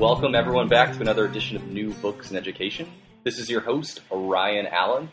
Welcome, 0.00 0.34
everyone, 0.34 0.68
back 0.68 0.94
to 0.94 1.00
another 1.02 1.26
edition 1.26 1.56
of 1.56 1.66
New 1.66 1.92
Books 1.92 2.30
in 2.30 2.36
Education. 2.38 2.90
This 3.22 3.38
is 3.38 3.50
your 3.50 3.60
host, 3.60 4.00
Ryan 4.10 4.66
Allen. 4.66 5.10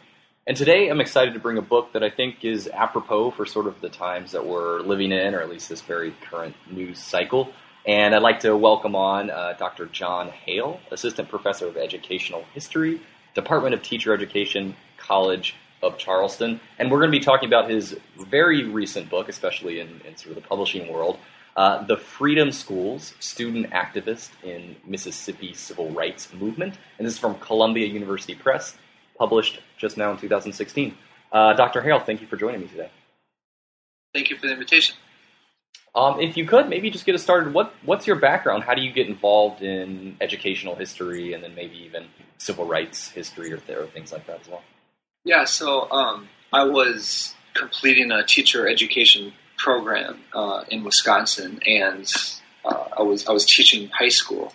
And 0.48 0.56
today 0.56 0.88
I'm 0.88 1.02
excited 1.02 1.34
to 1.34 1.42
bring 1.42 1.58
a 1.58 1.62
book 1.62 1.92
that 1.92 2.04
I 2.04 2.10
think 2.10 2.46
is 2.46 2.70
apropos 2.70 3.32
for 3.32 3.46
sort 3.46 3.68
of 3.68 3.82
the 3.82 3.90
times 3.90 4.32
that 4.32 4.48
we're 4.48 4.80
living 4.80 5.12
in, 5.12 5.36
or 5.36 5.42
at 5.42 5.50
least 5.50 5.68
this 5.68 5.82
very 5.82 6.16
current 6.32 6.56
news 6.72 7.00
cycle. 7.00 7.52
And 7.86 8.16
I'd 8.16 8.22
like 8.22 8.40
to 8.40 8.56
welcome 8.56 8.96
on 8.96 9.30
uh, 9.30 9.56
Dr. 9.60 9.88
John 9.88 10.30
Hale, 10.30 10.80
Assistant 10.90 11.28
Professor 11.28 11.68
of 11.68 11.76
Educational 11.76 12.46
History, 12.54 13.02
Department 13.36 13.74
of 13.74 13.84
Teacher 13.84 14.14
Education, 14.14 14.74
College 14.96 15.54
of 15.84 15.98
Charleston. 15.98 16.62
And 16.80 16.90
we're 16.90 17.00
going 17.00 17.12
to 17.12 17.20
be 17.20 17.26
talking 17.26 17.50
about 17.50 17.70
his 17.70 17.98
very 18.18 18.64
recent 18.64 19.10
book, 19.10 19.28
especially 19.28 19.82
in, 19.82 20.00
in 20.08 20.16
sort 20.16 20.38
of 20.38 20.42
the 20.42 20.48
publishing 20.48 20.94
world, 20.94 21.20
uh, 21.58 21.84
the 21.84 21.98
Freedom 21.98 22.52
Schools, 22.52 23.16
Student 23.20 23.72
Activist 23.72 24.30
in 24.44 24.76
Mississippi 24.86 25.54
Civil 25.54 25.90
Rights 25.90 26.32
Movement. 26.32 26.76
And 27.00 27.08
this 27.08 27.16
is 27.16 27.20
from 27.20 27.34
Columbia 27.40 27.88
University 27.88 28.36
Press, 28.36 28.76
published 29.18 29.60
just 29.76 29.98
now 29.98 30.12
in 30.12 30.18
2016. 30.18 30.96
Uh, 31.32 31.54
Dr. 31.54 31.82
Hale, 31.82 32.00
thank 32.00 32.22
you 32.22 32.28
for 32.28 32.38
joining 32.38 32.62
me 32.62 32.68
today. 32.68 32.92
Thank 34.14 34.30
you 34.30 34.38
for 34.38 34.46
the 34.46 34.54
invitation. 34.54 34.96
Um, 35.96 36.20
if 36.20 36.38
you 36.38 36.46
could, 36.46 36.70
maybe 36.70 36.92
just 36.92 37.08
get 37.08 37.16
us 37.16 37.24
started. 37.24 37.56
What, 37.56 37.74
what's 37.84 38.06
your 38.06 38.18
background? 38.18 38.64
How 38.64 38.76
do 38.76 38.82
you 38.82 38.92
get 38.92 39.08
involved 39.08 39.64
in 39.64 40.16
educational 40.22 40.76
history 40.76 41.34
and 41.34 41.44
then 41.44 41.56
maybe 41.56 41.76
even 41.78 42.06
civil 42.38 42.66
rights 42.66 43.10
history 43.10 43.52
or, 43.52 43.60
or 43.76 43.88
things 43.88 44.12
like 44.12 44.28
that 44.28 44.42
as 44.42 44.48
well? 44.48 44.62
Yeah, 45.24 45.46
so 45.46 45.90
um, 45.90 46.30
I 46.54 46.66
was 46.66 47.34
completing 47.56 48.12
a 48.12 48.24
teacher 48.24 48.68
education 48.68 49.34
program 49.58 50.20
uh, 50.34 50.64
in 50.70 50.84
Wisconsin, 50.84 51.60
and 51.66 52.12
uh, 52.64 52.86
I 52.98 53.02
was 53.02 53.28
I 53.28 53.32
was 53.32 53.46
teaching 53.46 53.90
high 53.90 54.10
school, 54.10 54.54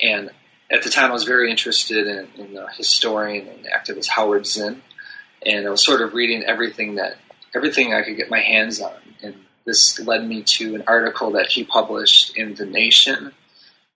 and 0.00 0.30
at 0.70 0.82
the 0.82 0.90
time 0.90 1.10
I 1.10 1.14
was 1.14 1.24
very 1.24 1.50
interested 1.50 2.06
in, 2.06 2.28
in 2.36 2.54
the 2.54 2.66
historian 2.76 3.48
and 3.48 3.66
activist 3.66 4.08
Howard 4.08 4.46
Zinn, 4.46 4.82
and 5.44 5.66
I 5.66 5.70
was 5.70 5.84
sort 5.84 6.00
of 6.00 6.14
reading 6.14 6.44
everything 6.44 6.96
that 6.96 7.16
everything 7.54 7.94
I 7.94 8.02
could 8.02 8.16
get 8.16 8.30
my 8.30 8.40
hands 8.40 8.80
on, 8.80 8.96
and 9.22 9.34
this 9.66 9.98
led 10.00 10.26
me 10.26 10.42
to 10.42 10.74
an 10.74 10.84
article 10.86 11.32
that 11.32 11.48
he 11.48 11.64
published 11.64 12.36
in 12.36 12.54
the 12.54 12.66
Nation 12.66 13.32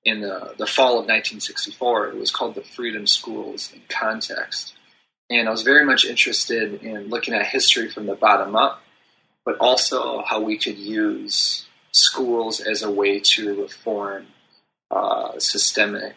in 0.04 0.20
the, 0.20 0.54
the 0.56 0.66
fall 0.66 0.92
of 0.92 1.06
1964. 1.06 2.08
It 2.08 2.16
was 2.16 2.30
called 2.30 2.54
"The 2.54 2.62
Freedom 2.62 3.06
Schools 3.06 3.72
in 3.72 3.82
Context." 3.88 4.74
And 5.30 5.46
I 5.46 5.50
was 5.50 5.62
very 5.62 5.84
much 5.84 6.06
interested 6.06 6.82
in 6.82 7.08
looking 7.08 7.34
at 7.34 7.44
history 7.44 7.90
from 7.90 8.06
the 8.06 8.14
bottom 8.14 8.56
up 8.56 8.80
but 9.48 9.56
also 9.60 10.22
how 10.26 10.38
we 10.38 10.58
could 10.58 10.76
use 10.76 11.66
schools 11.90 12.60
as 12.60 12.82
a 12.82 12.90
way 12.90 13.18
to 13.18 13.62
reform 13.62 14.26
uh, 14.90 15.38
systemic 15.38 16.16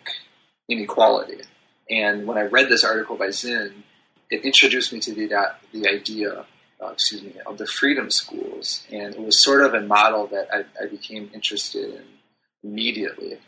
inequality. 0.68 1.42
And 1.90 2.28
when 2.28 2.38
I 2.38 2.42
read 2.42 2.68
this 2.68 2.84
article 2.84 3.16
by 3.16 3.30
Zinn, 3.30 3.86
it 4.30 4.44
introduced 4.44 4.92
me 4.92 5.00
to 5.00 5.14
the, 5.14 5.30
the 5.72 5.88
idea, 5.88 6.46
uh, 6.84 6.88
excuse 6.88 7.24
me, 7.24 7.36
of 7.46 7.58
the 7.58 7.66
freedom 7.66 8.12
schools. 8.12 8.86
And 8.92 9.16
it 9.16 9.22
was 9.22 9.40
sort 9.40 9.62
of 9.62 9.74
a 9.76 9.80
model 9.80 10.28
that 10.28 10.50
I, 10.54 10.66
I 10.84 10.88
became 10.88 11.32
interested 11.34 11.90
in 11.94 12.04
immediately. 12.66 13.40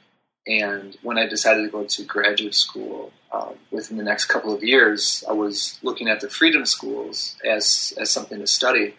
And 0.48 0.98
when 1.04 1.18
I 1.18 1.28
decided 1.28 1.64
to 1.64 1.70
go 1.70 1.84
to 1.84 2.04
graduate 2.06 2.56
school, 2.56 3.12
um, 3.34 3.56
within 3.70 3.98
the 3.98 4.04
next 4.04 4.26
couple 4.26 4.54
of 4.54 4.64
years, 4.64 5.26
I 5.28 5.34
was 5.34 5.78
looking 5.84 6.08
at 6.08 6.22
the 6.22 6.30
freedom 6.30 6.66
schools 6.66 7.36
as, 7.44 7.94
as 8.00 8.10
something 8.10 8.40
to 8.40 8.48
study 8.48 8.96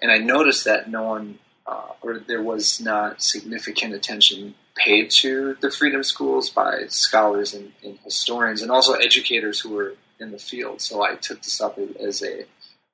and 0.00 0.10
I 0.10 0.18
noticed 0.18 0.64
that 0.64 0.90
no 0.90 1.02
one, 1.02 1.38
uh, 1.66 1.92
or 2.02 2.18
there 2.18 2.42
was 2.42 2.80
not 2.80 3.22
significant 3.22 3.94
attention 3.94 4.54
paid 4.74 5.10
to 5.10 5.56
the 5.60 5.70
freedom 5.70 6.02
schools 6.04 6.50
by 6.50 6.86
scholars 6.88 7.52
and, 7.52 7.72
and, 7.82 7.98
historians, 8.04 8.62
and 8.62 8.70
also 8.70 8.92
educators 8.92 9.60
who 9.60 9.70
were 9.70 9.94
in 10.20 10.30
the 10.30 10.38
field. 10.38 10.80
So 10.80 11.02
I 11.02 11.16
took 11.16 11.42
this 11.42 11.60
up 11.60 11.78
as 12.00 12.22
a 12.22 12.44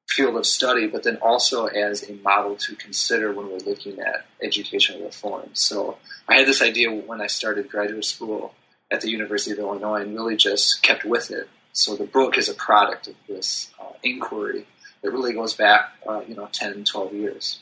field 0.08 0.36
of 0.36 0.46
study, 0.46 0.86
but 0.86 1.02
then 1.02 1.16
also 1.16 1.66
as 1.66 2.08
a 2.08 2.14
model 2.14 2.56
to 2.56 2.76
consider 2.76 3.32
when 3.32 3.50
we're 3.50 3.58
looking 3.58 3.98
at 4.00 4.26
educational 4.42 5.04
reform. 5.04 5.50
So 5.52 5.98
I 6.28 6.36
had 6.36 6.46
this 6.46 6.62
idea 6.62 6.90
when 6.90 7.20
I 7.20 7.26
started 7.26 7.68
graduate 7.68 8.04
school 8.04 8.54
at 8.90 9.00
the 9.00 9.10
University 9.10 9.52
of 9.52 9.58
Illinois, 9.58 10.02
and 10.02 10.14
really 10.14 10.36
just 10.36 10.82
kept 10.82 11.04
with 11.04 11.30
it. 11.30 11.48
So 11.72 11.96
the 11.96 12.04
book 12.04 12.38
is 12.38 12.48
a 12.48 12.54
product 12.54 13.08
of 13.08 13.14
this 13.26 13.72
uh, 13.80 13.92
inquiry 14.02 14.66
it 15.04 15.12
really 15.12 15.34
goes 15.34 15.54
back, 15.54 15.92
uh, 16.08 16.22
you 16.26 16.34
know, 16.34 16.48
10, 16.50 16.84
12 16.84 17.12
years. 17.12 17.60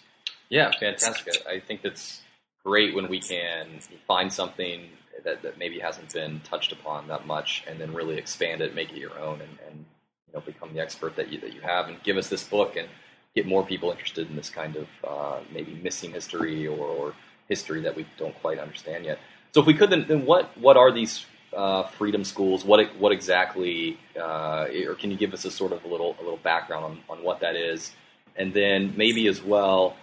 Yeah, 0.48 0.70
fantastic. 0.78 1.34
I 1.46 1.58
think 1.60 1.82
that's 1.82 2.22
great 2.64 2.94
when 2.94 3.08
we 3.08 3.20
can 3.20 3.80
find 4.06 4.32
something 4.32 4.88
that, 5.24 5.42
that 5.42 5.58
maybe 5.58 5.80
hasn't 5.80 6.12
been 6.12 6.40
touched 6.40 6.72
upon 6.72 7.08
that 7.08 7.26
much 7.26 7.64
and 7.66 7.80
then 7.80 7.92
really 7.92 8.16
expand 8.16 8.60
it, 8.60 8.74
make 8.74 8.92
it 8.92 8.98
your 8.98 9.18
own, 9.18 9.40
and, 9.40 9.58
and 9.68 9.84
you 10.28 10.34
know, 10.34 10.40
become 10.40 10.72
the 10.72 10.80
expert 10.80 11.16
that 11.16 11.32
you, 11.32 11.40
that 11.40 11.52
you 11.52 11.60
have 11.60 11.88
and 11.88 12.02
give 12.04 12.16
us 12.16 12.28
this 12.28 12.44
book 12.44 12.76
and 12.76 12.88
get 13.34 13.46
more 13.46 13.64
people 13.64 13.90
interested 13.90 14.28
in 14.30 14.36
this 14.36 14.50
kind 14.50 14.76
of 14.76 14.88
uh, 15.06 15.40
maybe 15.52 15.74
missing 15.82 16.12
history 16.12 16.66
or, 16.66 16.78
or, 16.78 17.14
history 17.48 17.82
that 17.82 17.94
we 17.94 18.06
don't 18.16 18.40
quite 18.40 18.58
understand 18.58 19.04
yet. 19.04 19.18
So 19.52 19.60
if 19.60 19.66
we 19.66 19.74
could, 19.74 19.90
then, 19.90 20.06
then 20.08 20.24
what, 20.24 20.56
what 20.56 20.78
are 20.78 20.90
these 20.90 21.26
uh, 21.56 21.84
freedom 21.84 22.24
schools? 22.24 22.64
What 22.64 22.96
what 22.98 23.12
exactly, 23.12 23.98
uh, 24.18 24.66
or 24.86 24.94
can 24.94 25.10
you 25.10 25.16
give 25.16 25.32
us 25.32 25.44
a 25.44 25.50
sort 25.50 25.72
of 25.72 25.84
a 25.84 25.88
little 25.88 26.16
a 26.20 26.22
little 26.22 26.38
background 26.38 26.84
on, 26.84 27.00
on 27.08 27.24
what 27.24 27.40
that 27.40 27.56
is, 27.56 27.92
and 28.36 28.52
then 28.52 28.94
maybe 28.96 29.26
as 29.28 29.42
well 29.42 29.96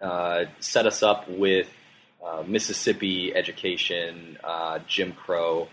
uh, 0.00 0.44
set 0.60 0.86
us 0.86 1.02
up 1.02 1.28
with 1.28 1.68
uh, 2.24 2.42
Mississippi 2.46 3.34
education, 3.34 4.38
uh, 4.42 4.80
Jim 4.86 5.12
Crow. 5.12 5.68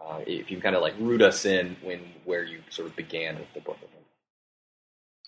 Uh, 0.00 0.18
if 0.26 0.50
you 0.50 0.56
can 0.56 0.60
kind 0.60 0.76
of 0.76 0.82
like 0.82 0.94
root 0.98 1.22
us 1.22 1.44
in 1.44 1.76
when 1.82 2.00
where 2.24 2.42
you 2.42 2.60
sort 2.70 2.88
of 2.88 2.96
began 2.96 3.36
with 3.36 3.52
the 3.54 3.60
book. 3.60 3.78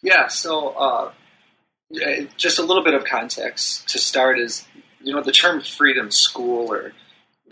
Yeah. 0.03 0.27
So 0.27 1.13
just 2.37 2.59
a 2.59 2.63
little 2.63 2.83
bit 2.83 2.95
of 2.95 3.05
context 3.05 3.89
to 3.91 3.99
start 3.99 4.39
is 4.39 4.67
you 5.01 5.15
know 5.15 5.23
the 5.23 5.33
term 5.33 5.61
freedom 5.61 6.11
school 6.11 6.73
or 6.73 6.93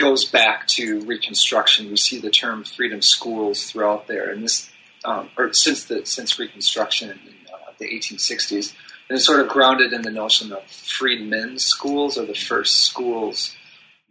goes 0.03 0.25
back 0.25 0.67
to 0.67 1.01
Reconstruction. 1.03 1.89
We 1.89 1.97
see 1.97 2.19
the 2.19 2.31
term 2.31 2.65
freedom 2.65 3.01
schools 3.01 3.71
throughout 3.71 4.09
there, 4.09 4.31
and 4.31 4.43
this, 4.43 4.69
um, 5.05 5.31
or 5.39 5.53
since 5.53 5.85
the 5.85 6.05
since 6.05 6.41
Reconstruction 6.41 7.11
in 7.11 7.19
uh, 7.55 7.73
the 7.79 7.87
1860s, 7.87 8.75
and 9.09 9.17
it's 9.17 9.25
sort 9.25 9.39
of 9.39 9.49
grounded 9.49 9.93
in 9.93 10.03
the 10.03 10.11
notion 10.11 10.53
of 10.53 10.65
freedmen's 10.65 11.65
schools, 11.65 12.19
or 12.19 12.27
the 12.27 12.35
first 12.35 12.81
schools 12.81 13.55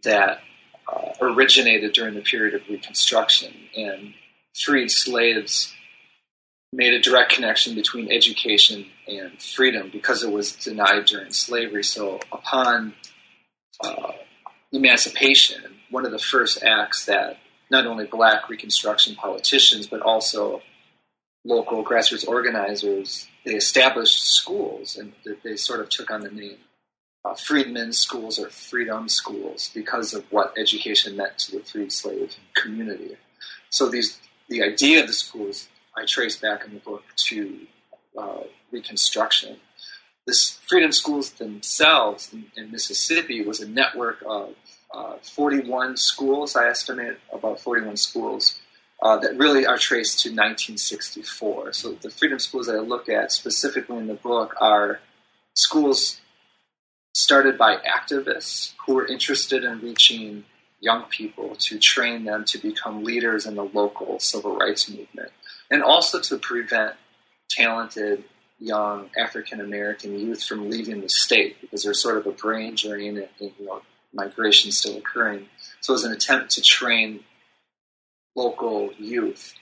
that 0.02 0.40
uh, 0.90 1.10
originated 1.20 1.92
during 1.92 2.14
the 2.14 2.22
period 2.22 2.54
of 2.54 2.66
Reconstruction, 2.70 3.52
and 3.76 4.14
freed 4.64 4.90
slaves 4.90 5.74
made 6.72 6.94
a 6.94 7.00
direct 7.00 7.32
connection 7.32 7.74
between 7.74 8.10
education 8.10 8.86
and 9.06 9.42
freedom 9.42 9.90
because 9.92 10.22
it 10.22 10.32
was 10.32 10.52
denied 10.52 11.04
during 11.04 11.30
slavery. 11.32 11.84
So 11.84 12.18
upon 12.32 12.94
uh, 13.84 14.12
emancipation, 14.72 15.71
one 15.92 16.04
of 16.04 16.10
the 16.10 16.18
first 16.18 16.62
acts 16.64 17.06
that 17.06 17.38
not 17.70 17.86
only 17.86 18.06
black 18.06 18.48
Reconstruction 18.48 19.14
politicians, 19.14 19.86
but 19.86 20.00
also 20.00 20.62
local 21.44 21.84
grassroots 21.84 22.26
organizers, 22.26 23.28
they 23.44 23.54
established 23.54 24.22
schools 24.22 24.96
and 24.96 25.12
they 25.44 25.56
sort 25.56 25.80
of 25.80 25.88
took 25.88 26.10
on 26.10 26.22
the 26.22 26.30
name 26.30 26.58
uh, 27.24 27.34
freedmen's 27.34 27.98
schools 27.98 28.38
or 28.38 28.50
freedom 28.50 29.08
schools 29.08 29.70
because 29.74 30.12
of 30.12 30.24
what 30.30 30.52
education 30.58 31.16
meant 31.16 31.38
to 31.38 31.58
the 31.58 31.64
freed 31.64 31.92
slave 31.92 32.34
community. 32.54 33.16
So 33.70 33.88
these, 33.88 34.18
the 34.48 34.62
idea 34.62 35.00
of 35.02 35.06
the 35.06 35.12
schools 35.12 35.68
I 35.96 36.04
trace 36.04 36.36
back 36.36 36.64
in 36.64 36.74
the 36.74 36.80
book 36.80 37.04
to 37.28 37.58
uh, 38.18 38.42
Reconstruction. 38.70 39.58
This 40.26 40.58
freedom 40.66 40.92
schools 40.92 41.30
themselves 41.32 42.32
in, 42.32 42.46
in 42.56 42.70
Mississippi 42.70 43.44
was 43.44 43.60
a 43.60 43.68
network 43.68 44.22
of 44.26 44.54
uh, 44.94 45.16
41 45.22 45.96
schools, 45.96 46.56
I 46.56 46.68
estimate 46.68 47.18
about 47.32 47.60
41 47.60 47.96
schools 47.96 48.60
uh, 49.02 49.16
that 49.18 49.36
really 49.36 49.66
are 49.66 49.78
traced 49.78 50.20
to 50.20 50.28
1964. 50.28 51.72
So 51.72 51.92
the 51.94 52.10
freedom 52.10 52.38
schools 52.38 52.66
that 52.66 52.76
I 52.76 52.80
look 52.80 53.08
at 53.08 53.32
specifically 53.32 53.96
in 53.98 54.06
the 54.06 54.14
book 54.14 54.54
are 54.60 55.00
schools 55.54 56.20
started 57.14 57.58
by 57.58 57.76
activists 57.76 58.74
who 58.86 58.94
were 58.94 59.06
interested 59.06 59.64
in 59.64 59.80
reaching 59.80 60.44
young 60.80 61.04
people 61.04 61.54
to 61.56 61.78
train 61.78 62.24
them 62.24 62.44
to 62.44 62.58
become 62.58 63.04
leaders 63.04 63.46
in 63.46 63.54
the 63.54 63.64
local 63.64 64.18
civil 64.18 64.56
rights 64.56 64.88
movement, 64.88 65.30
and 65.70 65.82
also 65.82 66.20
to 66.20 66.38
prevent 66.38 66.94
talented 67.50 68.24
young 68.58 69.10
African 69.18 69.60
American 69.60 70.18
youth 70.18 70.42
from 70.44 70.70
leaving 70.70 71.00
the 71.00 71.08
state 71.08 71.60
because 71.60 71.82
there's 71.82 72.00
sort 72.00 72.18
of 72.18 72.26
a 72.26 72.32
brain 72.32 72.74
drain 72.74 73.16
and, 73.16 73.28
and 73.40 73.52
you 73.58 73.66
know, 73.66 73.82
migration 74.12 74.72
still 74.72 74.98
occurring. 74.98 75.46
So 75.80 75.92
it 75.92 75.96
was 75.96 76.04
an 76.04 76.12
attempt 76.12 76.50
to 76.52 76.62
train 76.62 77.20
local 78.34 78.92
youth 78.98 79.54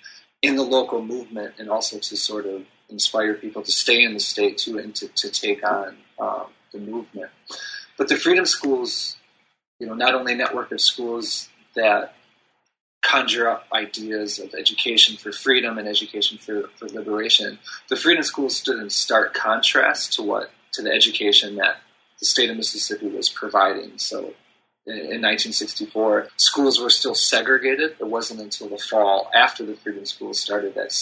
in 0.42 0.56
the 0.56 0.62
local 0.62 1.02
movement 1.02 1.54
and 1.58 1.68
also 1.68 1.98
to 1.98 2.16
sort 2.16 2.46
of 2.46 2.64
inspire 2.88 3.34
people 3.34 3.62
to 3.62 3.72
stay 3.72 4.02
in 4.02 4.14
the 4.14 4.20
state 4.20 4.58
too 4.58 4.78
and 4.78 4.94
to, 4.96 5.08
to 5.08 5.30
take 5.30 5.64
on 5.64 5.96
um, 6.18 6.46
the 6.72 6.78
movement. 6.78 7.30
But 7.96 8.08
the 8.08 8.16
freedom 8.16 8.46
schools, 8.46 9.16
you 9.78 9.86
know, 9.86 9.94
not 9.94 10.14
only 10.14 10.32
a 10.32 10.36
network 10.36 10.72
of 10.72 10.80
schools 10.80 11.48
that 11.74 12.14
conjure 13.02 13.48
up 13.48 13.66
ideas 13.72 14.38
of 14.38 14.54
education 14.54 15.16
for 15.16 15.32
freedom 15.32 15.78
and 15.78 15.88
education 15.88 16.38
for, 16.38 16.68
for 16.76 16.86
liberation, 16.88 17.58
the 17.88 17.96
freedom 17.96 18.22
schools 18.22 18.56
stood 18.56 18.78
in 18.78 18.90
stark 18.90 19.34
contrast 19.34 20.12
to 20.14 20.22
what 20.22 20.50
to 20.72 20.82
the 20.82 20.90
education 20.90 21.56
that 21.56 21.76
the 22.20 22.26
state 22.26 22.50
of 22.50 22.56
Mississippi 22.56 23.08
was 23.08 23.28
providing. 23.28 23.92
So 23.96 24.34
in 24.86 25.22
1964, 25.22 26.28
schools 26.36 26.80
were 26.80 26.90
still 26.90 27.14
segregated. 27.14 27.96
It 27.98 28.06
wasn't 28.06 28.40
until 28.40 28.68
the 28.68 28.78
fall 28.78 29.30
after 29.34 29.64
the 29.64 29.74
freedom 29.74 30.06
schools 30.06 30.40
started 30.40 30.74
that 30.74 30.92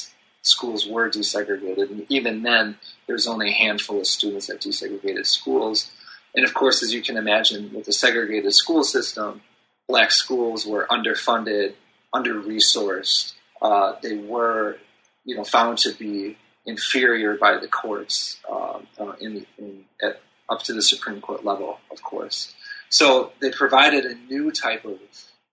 schools 0.43 0.87
were 0.87 1.11
desegregated. 1.11 1.91
And 1.91 2.07
even 2.09 2.43
then, 2.43 2.77
there 3.07 3.15
was 3.15 3.27
only 3.27 3.51
a 3.51 3.55
handful 3.55 4.01
of 4.01 4.07
students 4.07 4.49
at 4.49 4.61
desegregated 4.61 5.27
schools. 5.27 5.91
And 6.35 6.45
of 6.45 6.55
course, 6.55 6.83
as 6.83 6.93
you 6.93 7.03
can 7.03 7.17
imagine, 7.17 7.73
with 7.75 7.87
the 7.87 7.93
segregated 7.93 8.55
school 8.55 8.85
system, 8.85 9.43
black 9.89 10.11
schools 10.11 10.67
were 10.67 10.87
underfunded, 10.91 11.75
under 12.13 12.35
resourced. 12.35 13.35
Uh, 13.61 13.95
they 14.03 14.17
were, 14.17 14.79
you 15.25 15.37
know, 15.37 15.45
found 15.45 15.79
to 15.79 15.93
be 15.93 16.37
inferior 16.67 17.37
by 17.37 17.59
the 17.59 17.69
courts 17.69 18.39
um, 18.51 18.87
uh, 19.01 19.13
in, 19.21 19.47
in 19.59 19.85
at, 20.03 20.21
up 20.49 20.63
to 20.65 20.73
the 20.73 20.83
Supreme 20.83 21.21
Court 21.21 21.45
level, 21.45 21.79
of 21.91 22.03
course. 22.03 22.55
So 22.91 23.33
they 23.41 23.51
provided 23.51 24.05
a 24.05 24.15
new 24.15 24.51
type 24.51 24.85
of 24.85 24.99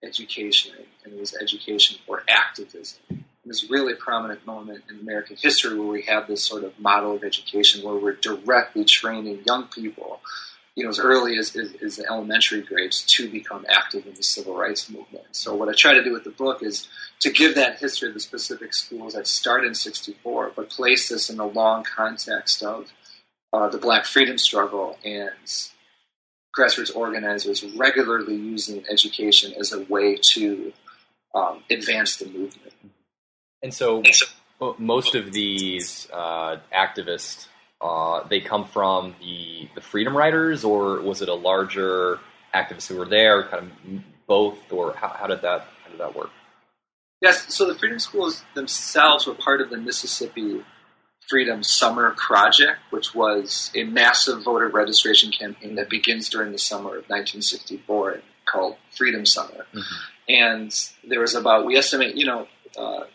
education, 0.04 0.74
and 1.04 1.14
it 1.14 1.20
was 1.20 1.36
education 1.36 1.98
for 2.06 2.24
activism. 2.30 3.00
It 3.10 3.50
was 3.50 3.70
really 3.70 3.94
a 3.94 3.98
prominent 3.98 4.46
moment 4.46 4.86
in 4.90 5.00
American 5.00 5.36
history 5.36 5.78
where 5.78 5.88
we 5.88 6.04
have 6.04 6.28
this 6.28 6.44
sort 6.44 6.64
of 6.64 6.80
model 6.80 7.16
of 7.16 7.24
education 7.24 7.84
where 7.84 7.96
we're 7.96 8.14
directly 8.14 8.86
training 8.86 9.44
young 9.46 9.68
people, 9.68 10.22
you 10.76 10.84
know, 10.84 10.90
as 10.90 11.00
early 11.00 11.38
as, 11.38 11.56
as, 11.56 11.74
as 11.82 11.98
the 11.98 12.06
elementary 12.10 12.62
grades 12.62 13.04
to 13.04 13.30
become 13.30 13.66
active 13.70 14.08
in 14.08 14.16
the 14.16 14.24
civil 14.24 14.56
rights 14.56 14.90
movement. 14.90 15.26
So 15.32 15.54
what 15.54 15.70
I 15.70 15.74
try 15.74 15.94
to 15.94 16.04
do 16.04 16.12
with 16.12 16.24
the 16.24 16.32
book 16.32 16.64
is 16.64 16.88
to 17.20 17.30
give 17.30 17.56
that 17.56 17.78
history 17.78 18.08
of 18.08 18.14
the 18.14 18.20
specific 18.20 18.74
schools 18.74 19.14
that 19.14 19.28
started 19.28 19.68
in 19.68 19.76
64, 19.76 20.54
but 20.56 20.70
place 20.70 21.08
this 21.10 21.30
in 21.30 21.38
the 21.38 21.46
long 21.46 21.84
context 21.84 22.64
of 22.64 22.92
uh, 23.56 23.70
the 23.70 23.78
black 23.78 24.06
freedom 24.06 24.38
struggle 24.38 24.98
and 25.06 25.30
grassroots 26.58 26.94
organizers 26.96 27.64
regularly 27.76 28.36
using 28.36 28.84
education 28.90 29.54
as 29.58 29.72
a 29.72 29.82
way 29.86 30.18
to 30.32 30.74
um, 31.34 31.64
advance 31.70 32.18
the 32.18 32.26
movement. 32.26 32.74
And 33.64 33.74
so, 33.74 34.04
most 34.78 35.16
of 35.16 35.32
these 35.32 36.08
uh, 36.14 36.58
activists, 36.74 37.48
uh, 37.82 38.28
they 38.28 38.42
come 38.42 38.66
from 38.66 39.16
the 39.22 39.70
the 39.74 39.82
freedom 39.82 40.16
riders, 40.16 40.64
or 40.64 41.02
was 41.02 41.22
it 41.22 41.30
a 41.30 41.34
larger 41.34 42.20
activists 42.54 42.88
who 42.88 42.98
were 42.98 43.08
there, 43.08 43.44
kind 43.44 43.72
of 43.72 44.02
both, 44.28 44.58
or 44.72 44.94
how, 44.94 45.10
how 45.10 45.28
did 45.28 45.42
that 45.42 45.68
how 45.84 45.90
did 45.90 46.00
that 46.00 46.16
work? 46.16 46.30
Yes, 47.22 47.54
so 47.54 47.66
the 47.66 47.76
freedom 47.76 48.00
schools 48.00 48.44
themselves 48.54 49.26
were 49.26 49.34
part 49.34 49.62
of 49.62 49.70
the 49.70 49.78
Mississippi 49.78 50.64
Freedom 51.28 51.64
Summer 51.64 52.12
Project, 52.18 52.80
which 52.92 53.16
was 53.16 53.72
a 53.76 53.84
massive 53.84 54.44
voter 54.44 54.68
registration 54.70 55.32
campaign 55.32 55.76
that 55.76 55.90
begins 55.90 56.30
during 56.30 56.52
the 56.52 56.60
summer 56.60 56.90
of 56.90 57.06
1964 57.10 58.22
called 58.46 58.76
Freedom 58.96 59.26
Summer. 59.26 59.66
Mm-hmm. 59.74 59.96
And 60.28 60.90
there 61.08 61.20
was 61.20 61.36
about, 61.36 61.66
we 61.66 61.78
estimate, 61.78 62.16
you 62.16 62.26
know, 62.26 62.48
uh, 62.78 63.06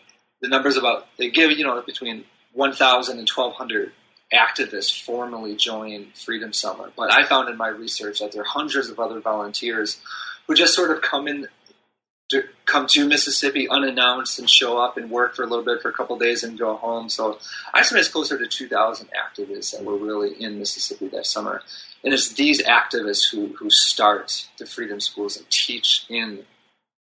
the 0.41 0.47
numbers 0.47 0.77
about, 0.77 1.07
they 1.17 1.29
give, 1.29 1.51
you 1.51 1.63
know, 1.63 1.81
between 1.81 2.25
1,000 2.53 3.17
and 3.17 3.29
1,200 3.29 3.91
activists 4.33 5.01
formally 5.03 5.55
join 5.55 6.07
Freedom 6.13 6.53
Summer. 6.53 6.91
But 6.95 7.11
I 7.11 7.25
found 7.25 7.49
in 7.49 7.57
my 7.57 7.67
research 7.67 8.19
that 8.19 8.31
there 8.31 8.41
are 8.41 8.45
hundreds 8.45 8.89
of 8.89 8.99
other 8.99 9.19
volunteers 9.19 9.99
who 10.47 10.55
just 10.55 10.73
sort 10.73 10.91
of 10.91 11.01
come 11.01 11.27
in 11.27 11.47
to 12.31 12.43
come 12.65 12.87
to 12.87 13.07
Mississippi 13.07 13.67
unannounced 13.69 14.39
and 14.39 14.49
show 14.49 14.77
up 14.77 14.97
and 14.97 15.11
work 15.11 15.35
for 15.35 15.43
a 15.43 15.47
little 15.47 15.65
bit 15.65 15.81
for 15.81 15.89
a 15.89 15.93
couple 15.93 16.17
days 16.17 16.43
and 16.43 16.57
go 16.57 16.75
home. 16.75 17.09
So 17.09 17.37
I 17.73 17.81
estimate 17.81 18.01
it's 18.01 18.09
closer 18.09 18.37
to 18.37 18.47
2,000 18.47 19.09
activists 19.09 19.71
that 19.71 19.83
were 19.83 19.97
really 19.97 20.41
in 20.41 20.57
Mississippi 20.57 21.09
that 21.09 21.25
summer. 21.25 21.61
And 22.03 22.13
it's 22.13 22.33
these 22.33 22.63
activists 22.63 23.29
who, 23.29 23.47
who 23.47 23.69
start 23.69 24.47
the 24.57 24.65
freedom 24.65 25.01
schools 25.01 25.35
and 25.35 25.49
teach 25.49 26.05
in 26.09 26.45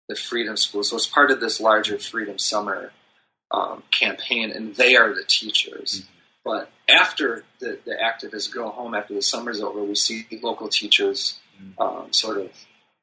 the 0.08 0.16
freedom 0.16 0.56
schools. 0.56 0.90
So 0.90 0.96
it's 0.96 1.06
part 1.06 1.30
of 1.30 1.40
this 1.40 1.60
larger 1.60 1.98
Freedom 1.98 2.38
Summer 2.38 2.92
um, 3.50 3.82
campaign, 3.90 4.50
and 4.50 4.74
they 4.74 4.96
are 4.96 5.14
the 5.14 5.24
teachers. 5.24 6.00
Mm-hmm. 6.00 6.12
But 6.44 6.70
after 6.88 7.44
the, 7.60 7.78
the 7.84 7.94
activists 8.02 8.52
go 8.52 8.70
home, 8.70 8.94
after 8.94 9.12
the 9.12 9.20
summer's 9.20 9.60
over, 9.60 9.84
we 9.84 9.94
see 9.94 10.26
local 10.42 10.68
teachers 10.68 11.38
mm-hmm. 11.60 11.80
um, 11.80 12.12
sort 12.12 12.38
of 12.38 12.50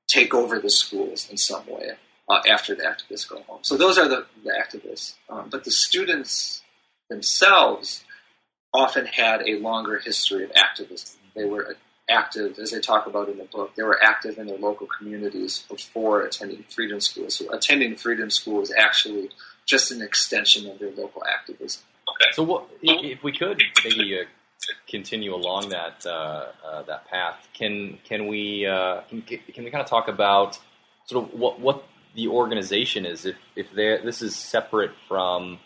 take 0.07 0.33
over 0.33 0.59
the 0.59 0.71
schools 0.71 1.29
in 1.29 1.37
some 1.37 1.65
way 1.67 1.91
uh, 2.27 2.41
after 2.49 2.75
the 2.75 2.83
activists 2.83 3.27
go 3.27 3.41
home. 3.43 3.59
So 3.61 3.77
those 3.77 3.97
are 3.97 4.07
the, 4.07 4.25
the 4.43 4.51
activists. 4.51 5.15
Um, 5.29 5.49
but 5.49 5.63
the 5.63 5.71
students 5.71 6.61
themselves 7.09 8.03
often 8.73 9.05
had 9.05 9.41
a 9.47 9.59
longer 9.59 9.99
history 9.99 10.43
of 10.43 10.51
activism. 10.55 11.19
They 11.35 11.45
were 11.45 11.77
active, 12.09 12.59
as 12.59 12.71
they 12.71 12.79
talk 12.79 13.07
about 13.07 13.29
in 13.29 13.37
the 13.37 13.45
book, 13.45 13.75
they 13.75 13.83
were 13.83 14.01
active 14.03 14.37
in 14.37 14.47
their 14.47 14.57
local 14.57 14.87
communities 14.97 15.63
before 15.69 16.21
attending 16.21 16.63
freedom 16.69 16.99
school. 16.99 17.29
So 17.29 17.51
attending 17.51 17.95
freedom 17.95 18.29
school 18.29 18.61
is 18.61 18.71
actually 18.77 19.29
just 19.65 19.91
an 19.91 20.01
extension 20.01 20.69
of 20.69 20.79
their 20.79 20.91
local 20.91 21.23
activism. 21.25 21.83
Okay. 22.09 22.31
So 22.33 22.43
what, 22.43 22.67
if 22.81 23.23
we 23.23 23.31
could 23.31 23.61
maybe 23.83 24.19
uh, 24.19 24.25
continue 24.87 25.33
along 25.33 25.69
that 25.69 26.05
uh, 26.05 26.45
uh, 26.63 26.83
that 26.83 27.07
path, 27.07 27.47
can 27.53 27.97
can 28.07 28.27
we 28.27 28.67
uh, 28.67 29.01
can, 29.09 29.21
can 29.23 29.63
we 29.63 29.71
kind 29.71 29.81
of 29.81 29.87
talk 29.89 30.07
about 30.07 30.59
sort 31.07 31.23
of 31.23 31.39
what 31.39 31.59
what 31.59 31.83
the 32.15 32.27
organization 32.27 33.05
is. 33.05 33.25
If 33.25 33.35
if 33.55 33.71
this 33.73 34.21
is 34.21 34.35
separate 34.35 34.91
from 35.07 35.59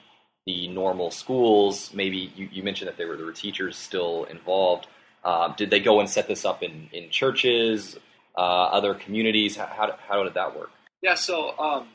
the 0.45 0.67
normal 0.67 1.11
schools, 1.11 1.93
maybe 1.93 2.31
you, 2.35 2.49
you 2.51 2.63
mentioned 2.63 2.87
that 2.87 2.97
there 2.97 3.07
were 3.07 3.15
there 3.15 3.25
were 3.25 3.31
teachers 3.31 3.77
still 3.77 4.25
involved. 4.25 4.87
Uh, 5.23 5.53
did 5.55 5.69
they 5.69 5.79
go 5.79 5.99
and 5.99 6.09
set 6.09 6.27
this 6.27 6.45
up 6.45 6.63
in 6.63 6.89
in 6.91 7.09
churches, 7.09 7.97
uh, 8.37 8.41
other 8.41 8.93
communities? 8.93 9.55
How, 9.55 9.67
how, 9.67 9.97
how 10.07 10.23
did 10.23 10.33
that 10.33 10.57
work? 10.57 10.71
Yeah, 11.01 11.15
so 11.15 11.57
um, 11.57 11.87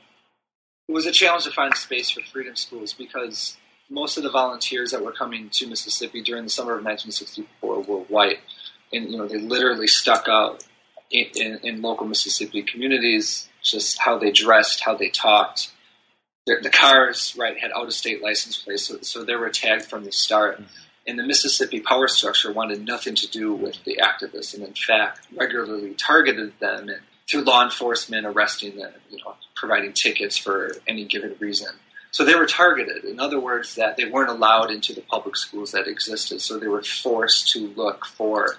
it 0.88 0.92
was 0.92 1.06
a 1.06 1.12
challenge 1.12 1.44
to 1.44 1.50
find 1.50 1.74
space 1.76 2.10
for 2.10 2.20
freedom 2.22 2.56
schools 2.56 2.94
because 2.94 3.56
most 3.90 4.16
of 4.16 4.22
the 4.22 4.30
volunteers 4.30 4.92
that 4.92 5.04
were 5.04 5.12
coming 5.12 5.50
to 5.52 5.66
Mississippi 5.66 6.22
during 6.22 6.44
the 6.44 6.50
summer 6.50 6.72
of 6.72 6.84
1964 6.84 7.82
were 7.82 8.04
white, 8.04 8.38
and 8.92 9.10
you 9.10 9.18
know 9.18 9.26
they 9.26 9.38
literally 9.38 9.88
stuck 9.88 10.28
out 10.28 10.64
in, 11.10 11.26
in, 11.34 11.58
in 11.62 11.82
local 11.82 12.06
Mississippi 12.06 12.62
communities 12.62 13.48
just 13.64 13.98
how 13.98 14.18
they 14.18 14.30
dressed, 14.30 14.80
how 14.80 14.94
they 14.94 15.08
talked. 15.08 15.72
The, 16.46 16.56
the 16.62 16.70
cars, 16.70 17.34
right, 17.38 17.58
had 17.58 17.72
out 17.72 17.86
of 17.86 17.92
state 17.94 18.22
license 18.22 18.58
plates, 18.58 18.86
so, 18.86 18.98
so 19.00 19.24
they 19.24 19.34
were 19.34 19.50
tagged 19.50 19.84
from 19.84 20.04
the 20.04 20.12
start. 20.12 20.56
Mm-hmm. 20.56 20.68
And 21.06 21.18
the 21.18 21.26
Mississippi 21.26 21.80
power 21.80 22.08
structure 22.08 22.52
wanted 22.52 22.86
nothing 22.86 23.14
to 23.16 23.30
do 23.30 23.52
with 23.52 23.82
the 23.84 23.96
activists, 23.96 24.54
and 24.54 24.62
in 24.62 24.74
fact, 24.74 25.20
regularly 25.36 25.94
targeted 25.94 26.52
them 26.60 26.88
and 26.88 27.00
through 27.28 27.42
law 27.42 27.64
enforcement, 27.64 28.26
arresting 28.26 28.76
them, 28.76 28.92
you 29.10 29.18
know, 29.18 29.34
providing 29.54 29.92
tickets 29.92 30.36
for 30.36 30.72
any 30.86 31.04
given 31.04 31.34
reason. 31.38 31.68
So 32.10 32.24
they 32.24 32.34
were 32.34 32.46
targeted. 32.46 33.04
In 33.04 33.18
other 33.18 33.40
words, 33.40 33.74
that 33.74 33.96
they 33.96 34.04
weren't 34.04 34.30
allowed 34.30 34.70
into 34.70 34.92
the 34.92 35.00
public 35.00 35.36
schools 35.36 35.72
that 35.72 35.88
existed. 35.88 36.40
So 36.40 36.58
they 36.58 36.68
were 36.68 36.82
forced 36.82 37.50
to 37.52 37.68
look 37.74 38.06
for 38.06 38.56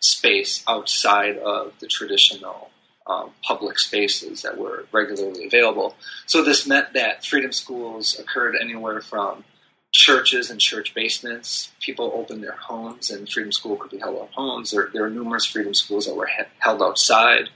space 0.00 0.62
outside 0.68 1.38
of 1.38 1.72
the 1.80 1.86
traditional 1.86 2.70
um, 3.06 3.30
public 3.42 3.78
spaces 3.78 4.42
that 4.42 4.58
were 4.58 4.86
regularly 4.92 5.46
available. 5.46 5.96
So 6.26 6.42
this 6.42 6.66
meant 6.66 6.92
that 6.94 7.24
freedom 7.24 7.52
schools 7.52 8.18
occurred 8.18 8.56
anywhere 8.60 9.00
from 9.00 9.44
churches 9.92 10.50
and 10.50 10.60
church 10.60 10.94
basements. 10.94 11.70
People 11.80 12.12
opened 12.14 12.42
their 12.42 12.56
homes, 12.56 13.10
and 13.10 13.28
freedom 13.28 13.52
school 13.52 13.76
could 13.76 13.90
be 13.90 13.98
held 13.98 14.22
at 14.22 14.30
homes. 14.32 14.70
There, 14.70 14.88
there 14.92 15.04
are 15.04 15.10
numerous 15.10 15.44
freedom 15.44 15.74
schools 15.74 16.06
that 16.06 16.14
were 16.14 16.26
he- 16.26 16.44
held 16.58 16.82
outside. 16.82 17.50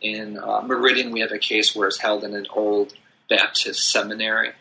In 0.00 0.38
uh, 0.38 0.62
Meridian, 0.62 1.10
we 1.10 1.20
have 1.20 1.32
a 1.32 1.38
case 1.38 1.74
where 1.74 1.88
it's 1.88 2.00
held 2.00 2.24
in 2.24 2.34
an 2.34 2.46
old 2.54 2.94
Baptist 3.28 3.90
seminary. 3.90 4.52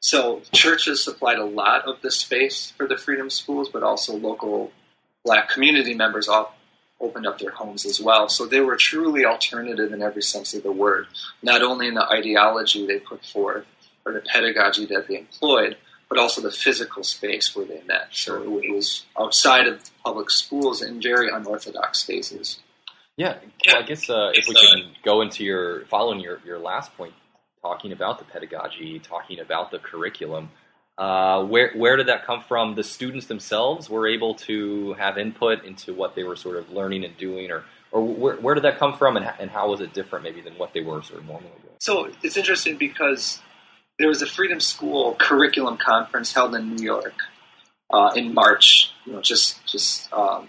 So 0.00 0.42
churches 0.52 1.02
supplied 1.02 1.38
a 1.38 1.44
lot 1.44 1.86
of 1.86 2.00
the 2.02 2.10
space 2.10 2.72
for 2.76 2.86
the 2.86 2.96
freedom 2.96 3.30
schools, 3.30 3.68
but 3.68 3.82
also 3.82 4.16
local 4.16 4.72
black 5.24 5.48
community 5.48 5.94
members 5.94 6.28
opened 7.00 7.26
up 7.26 7.38
their 7.38 7.50
homes 7.50 7.86
as 7.86 8.00
well. 8.00 8.28
So 8.28 8.46
they 8.46 8.60
were 8.60 8.76
truly 8.76 9.24
alternative 9.24 9.92
in 9.92 10.02
every 10.02 10.22
sense 10.22 10.54
of 10.54 10.62
the 10.62 10.72
word, 10.72 11.06
not 11.42 11.62
only 11.62 11.86
in 11.86 11.94
the 11.94 12.08
ideology 12.08 12.86
they 12.86 12.98
put 12.98 13.24
forth 13.24 13.66
or 14.04 14.12
the 14.12 14.20
pedagogy 14.20 14.86
that 14.86 15.06
they 15.06 15.18
employed, 15.18 15.76
but 16.08 16.18
also 16.18 16.40
the 16.40 16.50
physical 16.50 17.04
space 17.04 17.54
where 17.54 17.66
they 17.66 17.82
met. 17.86 18.08
So 18.10 18.58
it 18.58 18.72
was 18.72 19.04
outside 19.18 19.66
of 19.66 19.90
public 20.04 20.30
schools 20.30 20.82
in 20.82 21.00
very 21.00 21.28
unorthodox 21.30 22.00
spaces. 22.00 22.60
Yeah, 23.16 23.36
well, 23.66 23.78
I 23.78 23.82
guess 23.82 24.08
uh, 24.08 24.30
if 24.32 24.46
we 24.48 24.54
can 24.54 24.92
go 25.04 25.22
into 25.22 25.44
your 25.44 25.84
following 25.86 26.20
your, 26.20 26.40
your 26.44 26.58
last 26.58 26.96
point, 26.96 27.14
talking 27.60 27.92
about 27.92 28.18
the 28.18 28.24
pedagogy, 28.24 29.00
talking 29.00 29.40
about 29.40 29.70
the 29.70 29.78
curriculum. 29.78 30.50
Uh, 30.98 31.44
where 31.44 31.70
where 31.76 31.96
did 31.96 32.08
that 32.08 32.26
come 32.26 32.42
from? 32.42 32.74
The 32.74 32.82
students 32.82 33.26
themselves 33.26 33.88
were 33.88 34.08
able 34.08 34.34
to 34.34 34.94
have 34.94 35.16
input 35.16 35.64
into 35.64 35.94
what 35.94 36.16
they 36.16 36.24
were 36.24 36.34
sort 36.34 36.56
of 36.56 36.70
learning 36.70 37.04
and 37.04 37.16
doing, 37.16 37.52
or 37.52 37.64
or 37.92 38.04
where, 38.04 38.36
where 38.36 38.54
did 38.56 38.64
that 38.64 38.78
come 38.78 38.96
from, 38.96 39.16
and, 39.16 39.24
and 39.38 39.48
how 39.48 39.70
was 39.70 39.80
it 39.80 39.94
different 39.94 40.24
maybe 40.24 40.40
than 40.40 40.54
what 40.54 40.72
they 40.72 40.80
were 40.80 41.00
sort 41.02 41.20
of 41.20 41.26
normally 41.26 41.52
doing? 41.62 41.74
So 41.78 42.10
it's 42.24 42.36
interesting 42.36 42.76
because 42.76 43.40
there 44.00 44.08
was 44.08 44.22
a 44.22 44.26
Freedom 44.26 44.58
School 44.58 45.14
curriculum 45.14 45.76
conference 45.76 46.32
held 46.32 46.54
in 46.56 46.74
New 46.74 46.84
York 46.84 47.14
uh, 47.90 48.10
in 48.16 48.34
March. 48.34 48.92
You 49.04 49.12
know, 49.12 49.20
just 49.22 49.64
just 49.66 50.12
um, 50.12 50.48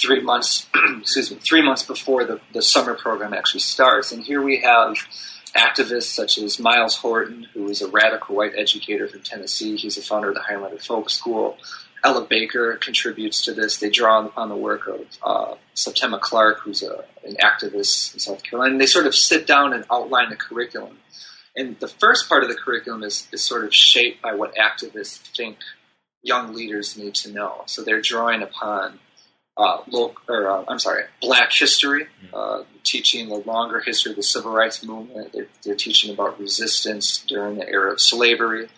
three 0.00 0.20
months, 0.20 0.66
excuse 1.00 1.30
me, 1.30 1.38
three 1.38 1.62
months 1.62 1.82
before 1.82 2.24
the, 2.24 2.40
the 2.52 2.62
summer 2.62 2.94
program 2.94 3.32
actually 3.32 3.60
starts, 3.60 4.12
and 4.12 4.22
here 4.22 4.42
we 4.42 4.60
have 4.60 4.96
activists 5.56 6.14
such 6.14 6.38
as 6.38 6.58
Myles 6.58 6.96
Horton, 6.96 7.46
who 7.54 7.68
is 7.68 7.80
a 7.80 7.88
radical 7.88 8.36
white 8.36 8.52
educator 8.56 9.08
from 9.08 9.22
Tennessee. 9.22 9.76
He's 9.76 9.96
the 9.96 10.02
founder 10.02 10.28
of 10.28 10.34
the 10.34 10.42
Highlander 10.42 10.78
Folk 10.78 11.08
School. 11.08 11.56
Ella 12.04 12.26
Baker 12.28 12.76
contributes 12.76 13.42
to 13.44 13.54
this. 13.54 13.78
They 13.78 13.90
draw 13.90 14.24
upon 14.24 14.48
the 14.48 14.56
work 14.56 14.86
of 14.86 15.00
uh, 15.22 15.54
Septima 15.74 16.18
Clark, 16.18 16.60
who's 16.60 16.82
a, 16.82 17.04
an 17.24 17.36
activist 17.36 18.14
in 18.14 18.20
South 18.20 18.42
Carolina. 18.42 18.72
And 18.72 18.80
they 18.80 18.86
sort 18.86 19.06
of 19.06 19.14
sit 19.14 19.46
down 19.46 19.72
and 19.72 19.84
outline 19.90 20.28
the 20.28 20.36
curriculum. 20.36 20.98
And 21.56 21.80
the 21.80 21.88
first 21.88 22.28
part 22.28 22.42
of 22.42 22.50
the 22.50 22.54
curriculum 22.54 23.02
is, 23.02 23.26
is 23.32 23.42
sort 23.42 23.64
of 23.64 23.74
shaped 23.74 24.20
by 24.20 24.34
what 24.34 24.54
activists 24.56 25.18
think 25.34 25.56
young 26.22 26.54
leaders 26.54 26.98
need 26.98 27.14
to 27.14 27.32
know. 27.32 27.62
So 27.66 27.82
they're 27.82 28.02
drawing 28.02 28.42
upon 28.42 28.98
uh, 29.56 29.78
local, 29.88 30.16
or 30.28 30.50
uh, 30.50 30.64
I'm 30.68 30.78
sorry, 30.78 31.04
Black 31.20 31.52
history, 31.52 32.04
mm-hmm. 32.04 32.34
uh, 32.34 32.64
teaching 32.84 33.28
the 33.28 33.36
longer 33.36 33.80
history 33.80 34.12
of 34.12 34.16
the 34.16 34.22
civil 34.22 34.52
rights 34.52 34.84
movement. 34.84 35.32
They're, 35.32 35.46
they're, 35.64 35.74
teaching 35.74 36.12
about 36.12 36.38
resistance 36.38 37.24
during 37.26 37.56
the 37.56 37.68
era 37.68 37.92
of 37.92 38.00
slavery. 38.00 38.68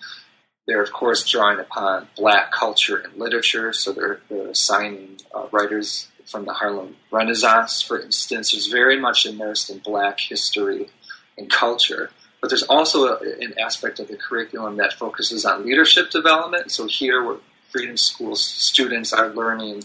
They're 0.67 0.83
of 0.83 0.93
course 0.93 1.29
drawing 1.29 1.59
upon 1.59 2.09
Black 2.17 2.53
culture 2.53 2.99
and 2.99 3.15
literature, 3.17 3.73
so 3.73 3.93
they're, 3.93 4.21
they're 4.29 4.49
assigning 4.49 5.19
uh, 5.35 5.49
writers 5.51 6.09
from 6.27 6.45
the 6.45 6.53
Harlem 6.53 6.97
Renaissance, 7.11 7.83
for 7.83 8.01
instance, 8.01 8.51
who's 8.51 8.67
very 8.67 9.01
much 9.01 9.27
immersed 9.27 9.71
in 9.71 9.79
Black 9.79 10.21
history 10.21 10.89
and 11.37 11.51
culture. 11.51 12.11
But 12.41 12.51
there's 12.51 12.65
also 12.65 13.17
a, 13.17 13.19
an 13.41 13.59
aspect 13.59 13.99
of 13.99 14.09
the 14.09 14.17
curriculum 14.17 14.77
that 14.77 14.93
focuses 14.93 15.45
on 15.45 15.67
leadership 15.67 16.11
development. 16.11 16.71
So 16.71 16.87
here, 16.87 17.25
where 17.25 17.39
Freedom 17.71 17.97
School 17.97 18.37
students 18.37 19.13
are 19.13 19.29
learning 19.29 19.83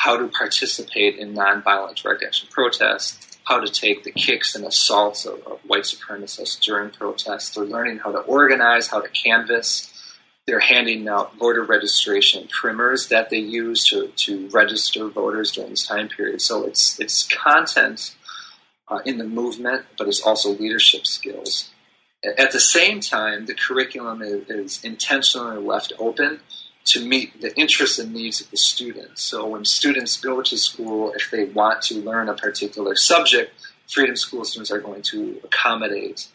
how 0.00 0.16
to 0.16 0.28
participate 0.28 1.18
in 1.18 1.34
nonviolent 1.34 1.94
direct 1.96 2.22
action 2.22 2.48
protests, 2.50 3.38
how 3.44 3.60
to 3.60 3.70
take 3.70 4.02
the 4.02 4.10
kicks 4.10 4.54
and 4.54 4.64
assaults 4.64 5.26
of, 5.26 5.46
of 5.46 5.60
white 5.66 5.82
supremacists 5.82 6.58
during 6.58 6.88
protests. 6.88 7.50
They're 7.50 7.64
learning 7.64 7.98
how 7.98 8.12
to 8.12 8.20
organize, 8.20 8.88
how 8.88 9.02
to 9.02 9.10
canvass. 9.10 9.92
They're 10.46 10.58
handing 10.58 11.06
out 11.06 11.36
voter 11.36 11.62
registration 11.62 12.48
primers 12.48 13.08
that 13.08 13.28
they 13.28 13.40
use 13.40 13.84
to, 13.88 14.10
to 14.24 14.48
register 14.48 15.06
voters 15.08 15.52
during 15.52 15.68
this 15.68 15.86
time 15.86 16.08
period. 16.08 16.40
So 16.40 16.64
it's 16.64 16.98
it's 16.98 17.28
content 17.28 18.16
uh, 18.88 19.00
in 19.04 19.18
the 19.18 19.24
movement, 19.24 19.84
but 19.98 20.08
it's 20.08 20.22
also 20.22 20.48
leadership 20.48 21.06
skills. 21.06 21.68
At 22.24 22.52
the 22.52 22.60
same 22.60 23.00
time, 23.00 23.44
the 23.44 23.54
curriculum 23.54 24.22
is, 24.22 24.48
is 24.48 24.82
intentionally 24.82 25.58
left 25.62 25.92
open 25.98 26.40
to 26.92 27.04
meet 27.04 27.40
the 27.40 27.56
interests 27.56 27.98
and 27.98 28.12
needs 28.12 28.40
of 28.40 28.50
the 28.50 28.56
students. 28.56 29.22
So 29.22 29.46
when 29.46 29.64
students 29.64 30.16
go 30.16 30.42
to 30.42 30.56
school, 30.56 31.12
if 31.12 31.30
they 31.30 31.44
want 31.44 31.82
to 31.82 31.94
learn 31.94 32.28
a 32.28 32.34
particular 32.34 32.96
subject, 32.96 33.52
Freedom 33.88 34.16
School 34.16 34.44
students 34.44 34.70
are 34.70 34.80
going 34.80 35.02
to 35.02 35.40
accommodate 35.44 36.28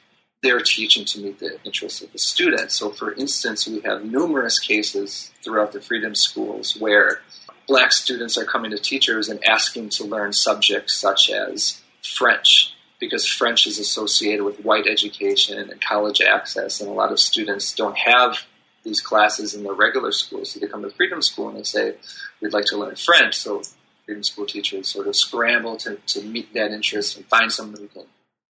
their 0.43 0.59
teaching 0.59 1.05
to 1.05 1.19
meet 1.19 1.39
the 1.39 1.57
interests 1.63 2.01
of 2.01 2.11
the 2.11 2.19
students. 2.19 2.75
So 2.75 2.91
for 2.91 3.13
instance, 3.13 3.67
we 3.67 3.81
have 3.81 4.05
numerous 4.05 4.59
cases 4.59 5.31
throughout 5.43 5.71
the 5.71 5.81
Freedom 5.81 6.15
Schools 6.15 6.77
where 6.77 7.21
black 7.67 7.91
students 7.91 8.37
are 8.37 8.45
coming 8.45 8.71
to 8.71 8.77
teachers 8.77 9.27
and 9.27 9.43
asking 9.45 9.89
to 9.89 10.03
learn 10.03 10.33
subjects 10.33 10.95
such 10.95 11.29
as 11.29 11.81
French 12.03 12.75
because 12.99 13.27
French 13.27 13.67
is 13.67 13.77
associated 13.77 14.43
with 14.43 14.63
white 14.63 14.87
education 14.87 15.69
and 15.69 15.81
college 15.81 16.21
access, 16.21 16.79
and 16.79 16.89
a 16.89 16.93
lot 16.93 17.11
of 17.11 17.19
students 17.19 17.73
don't 17.73 17.97
have 17.97 18.45
these 18.85 19.01
classes 19.01 19.53
in 19.53 19.63
their 19.63 19.73
regular 19.73 20.13
schools. 20.13 20.51
So 20.51 20.59
they 20.59 20.67
come 20.67 20.83
to 20.83 20.89
Freedom 20.89 21.21
School 21.21 21.49
and 21.49 21.57
they 21.57 21.63
say, 21.63 21.95
we'd 22.41 22.53
like 22.53 22.65
to 22.65 22.77
learn 22.77 22.95
French. 22.95 23.35
So 23.35 23.63
Freedom 24.05 24.23
School 24.23 24.45
teachers 24.45 24.87
sort 24.87 25.07
of 25.07 25.15
scramble 25.15 25.75
to, 25.77 25.95
to 25.95 26.23
meet 26.23 26.53
that 26.53 26.71
interest 26.71 27.17
and 27.17 27.25
find 27.25 27.51
someone 27.51 27.81
who 27.81 27.87
can 27.87 28.05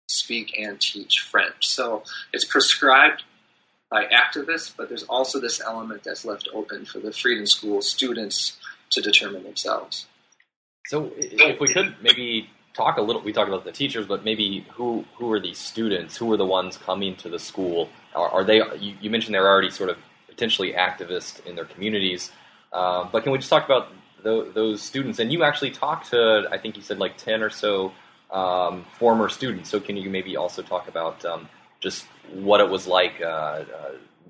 speak 0.08 0.58
and 0.58 0.80
teach 0.80 1.20
French. 1.20 1.68
So 1.68 2.04
it's 2.32 2.44
prescribed 2.44 3.24
by 3.90 4.06
activists, 4.06 4.72
but 4.74 4.88
there's 4.88 5.02
also 5.02 5.40
this 5.40 5.60
element 5.60 6.04
that's 6.04 6.24
left 6.24 6.48
open 6.54 6.84
for 6.84 7.00
the 7.00 7.12
Freedom 7.12 7.46
School 7.46 7.82
students 7.82 8.56
to 8.90 9.00
determine 9.00 9.42
themselves. 9.42 10.06
So 10.86 11.10
if 11.16 11.60
we 11.60 11.68
could 11.68 11.96
maybe 12.00 12.48
talk 12.74 12.96
a 12.96 13.02
little, 13.02 13.22
we 13.22 13.32
talked 13.32 13.48
about 13.48 13.64
the 13.64 13.72
teachers, 13.72 14.06
but 14.06 14.24
maybe 14.24 14.66
who 14.72 15.04
who 15.16 15.30
are 15.32 15.40
these 15.40 15.58
students? 15.58 16.16
Who 16.16 16.32
are 16.32 16.36
the 16.36 16.46
ones 16.46 16.76
coming 16.76 17.16
to 17.16 17.28
the 17.28 17.38
school? 17.38 17.88
Are, 18.14 18.28
are 18.28 18.44
they? 18.44 18.56
You, 18.78 18.96
you 19.00 19.10
mentioned 19.10 19.34
they're 19.34 19.48
already 19.48 19.70
sort 19.70 19.90
of 19.90 19.98
potentially 20.40 20.72
activists 20.72 21.44
in 21.44 21.54
their 21.54 21.66
communities. 21.66 22.32
Um, 22.72 23.10
but 23.12 23.24
can 23.24 23.32
we 23.32 23.36
just 23.36 23.50
talk 23.50 23.66
about 23.66 23.88
th- 24.22 24.54
those 24.54 24.80
students? 24.80 25.18
And 25.18 25.30
you 25.30 25.44
actually 25.44 25.70
talked 25.70 26.10
to, 26.12 26.48
I 26.50 26.56
think 26.56 26.76
you 26.76 26.82
said 26.82 26.98
like 26.98 27.18
10 27.18 27.42
or 27.42 27.50
so 27.50 27.92
um, 28.30 28.86
former 28.98 29.28
students. 29.28 29.68
So 29.68 29.80
can 29.80 29.98
you 29.98 30.08
maybe 30.08 30.38
also 30.38 30.62
talk 30.62 30.88
about 30.88 31.22
um, 31.26 31.46
just 31.80 32.06
what 32.32 32.60
it 32.60 32.70
was 32.70 32.86
like 32.86 33.20
uh, 33.20 33.26
uh, 33.26 33.64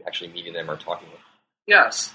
actually 0.04 0.32
meeting 0.32 0.52
them 0.52 0.68
or 0.68 0.76
talking 0.76 1.06
with 1.10 1.18
them? 1.18 1.26
Yes. 1.68 2.12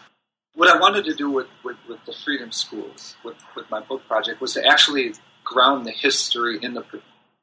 What 0.56 0.68
I 0.76 0.78
wanted 0.78 1.06
to 1.06 1.14
do 1.14 1.30
with, 1.30 1.48
with, 1.64 1.78
with 1.88 2.04
the 2.06 2.14
Freedom 2.14 2.52
Schools, 2.52 3.16
with, 3.24 3.38
with 3.56 3.70
my 3.72 3.80
book 3.80 4.02
project, 4.10 4.42
was 4.42 4.54
to 4.56 4.66
actually 4.66 5.14
ground 5.46 5.86
the 5.86 5.92
history 5.92 6.60
in 6.62 6.74
the 6.74 6.84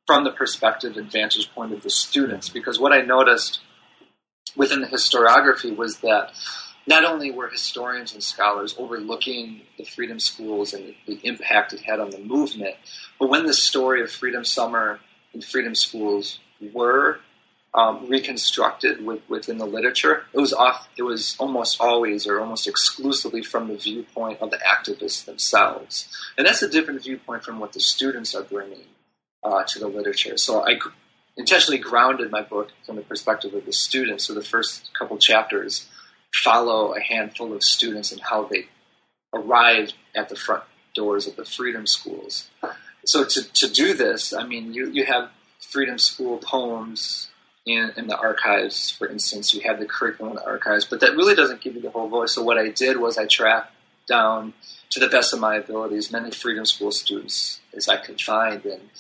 from 0.07 0.25
the 0.25 0.33
perspective 0.33 0.97
and 0.97 1.11
vantage 1.11 1.51
point 1.55 1.73
of 1.73 1.83
the 1.83 1.91
students. 1.91 2.51
Because 2.51 2.79
what 2.79 2.93
I 2.93 3.01
noticed– 3.01 3.61
within 4.57 4.81
the 4.81 4.87
historiography 4.87 5.75
was 5.75 5.99
that 5.99 6.33
not 6.87 7.05
only 7.05 7.31
were 7.31 7.49
historians 7.49 8.13
and 8.13 8.23
scholars 8.23 8.75
overlooking 8.79 9.63
the 9.79 9.85
freedom 9.85 10.19
schools 10.19 10.75
and 10.75 10.95
the 11.07 11.21
impact 11.23 11.73
it 11.73 11.81
had 11.81 12.01
on 12.01 12.11
the 12.11 12.19
movement, 12.19 12.75
but 13.19 13.29
when 13.29 13.47
the 13.47 13.55
story 13.55 14.03
of 14.03 14.11
Freedom 14.11 14.45
Summer 14.45 15.01
and 15.33 15.45
freedom 15.45 15.75
schools 15.75 16.41
were 16.73 17.21
um, 17.75 18.07
reconstructed 18.09 19.05
with, 19.05 19.23
within 19.29 19.59
the 19.59 19.65
literature, 19.65 20.25
it 20.35 20.41
was 20.41 20.53
off. 20.53 20.89
It 20.97 21.03
was 21.03 21.37
almost 21.39 21.81
always 21.81 22.27
or 22.27 22.39
almost 22.39 22.69
exclusively 22.69 23.43
from 23.43 23.69
the 23.69 23.77
viewpoint 23.77 24.41
of 24.41 24.51
the 24.51 24.59
activists 24.59 25.25
themselves, 25.25 26.09
and 26.37 26.47
that's 26.47 26.63
a 26.63 26.69
different 26.69 27.03
viewpoint 27.03 27.45
from 27.45 27.61
what 27.61 27.73
the 27.73 27.81
students 27.81 28.35
are 28.35 28.43
bringing 28.43 28.85
uh, 29.43 29.63
to 29.69 29.79
the 29.79 29.89
literature. 29.89 30.37
So 30.37 30.63
I 30.63 30.75
intentionally 31.37 31.79
grounded 31.79 32.31
my 32.31 32.43
book 32.43 32.71
from 32.85 32.97
the 32.97 33.03
perspective 33.03 33.55
of 33.55 33.65
the 33.65 33.73
students. 33.73 34.25
So 34.25 34.35
the 34.35 34.43
first 34.43 34.91
couple 34.99 35.17
chapters 35.19 35.89
follow 36.35 36.95
a 36.95 37.01
handful 37.01 37.53
of 37.53 37.63
students 37.63 38.13
and 38.13 38.21
how 38.21 38.45
they 38.45 38.69
arrived 39.33 39.95
at 40.15 40.29
the 40.29 40.37
front 40.37 40.65
doors 40.95 41.27
of 41.27 41.37
the 41.37 41.45
freedom 41.45 41.87
schools. 41.87 42.51
So 43.05 43.25
to, 43.25 43.53
to 43.53 43.69
do 43.69 43.95
this, 43.95 44.33
I 44.33 44.45
mean, 44.45 44.75
you, 44.75 44.91
you 44.91 45.05
have 45.07 45.31
freedom 45.61 45.99
school 45.99 46.39
poems 46.39 47.29
in, 47.65 47.93
in 47.97 48.09
the 48.09 48.17
archives, 48.17 48.91
for 48.91 49.07
instance, 49.09 49.55
you 49.55 49.61
have 49.63 49.79
the 49.79 49.87
curriculum 49.87 50.33
in 50.33 50.37
the 50.37 50.47
archives, 50.47 50.85
but 50.85 51.01
that 51.01 51.13
really 51.13 51.35
doesn't 51.35 51.61
give 51.61 51.75
you 51.75 51.81
the 51.81 51.91
whole 51.91 52.09
voice. 52.09 52.33
So 52.35 52.43
what 52.43 52.59
I 52.59 52.69
did 52.69 52.99
was 52.99 53.17
I 53.17 53.27
tracked 53.27 53.73
down, 54.09 54.53
to 54.91 55.01
the 55.01 55.09
best 55.09 55.33
of 55.33 55.41
my 55.41 55.57
ability, 55.57 55.97
as 55.97 56.13
many 56.13 56.31
freedom 56.31 56.67
school 56.67 56.93
students 56.93 57.61
as 57.75 57.89
I 57.89 57.97
could 57.97 58.21
find 58.21 58.63
and 58.67 58.91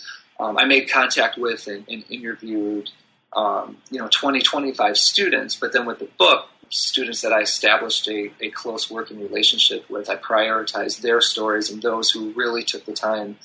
um, 0.42 0.58
I 0.58 0.64
made 0.64 0.90
contact 0.90 1.38
with 1.38 1.68
and, 1.68 1.84
and 1.88 2.04
interviewed, 2.10 2.90
um, 3.34 3.76
you 3.90 4.00
know, 4.00 4.08
20, 4.08 4.40
25 4.40 4.98
students. 4.98 5.54
But 5.54 5.72
then 5.72 5.86
with 5.86 6.00
the 6.00 6.08
book, 6.18 6.48
students 6.68 7.20
that 7.20 7.32
I 7.32 7.42
established 7.42 8.08
a, 8.08 8.32
a 8.40 8.50
close 8.50 8.90
working 8.90 9.20
relationship 9.20 9.88
with, 9.88 10.10
I 10.10 10.16
prioritized 10.16 11.00
their 11.00 11.20
stories 11.20 11.70
and 11.70 11.80
those 11.80 12.10
who 12.10 12.32
really 12.32 12.64
took 12.64 12.84
the 12.86 12.92
time 12.92 13.36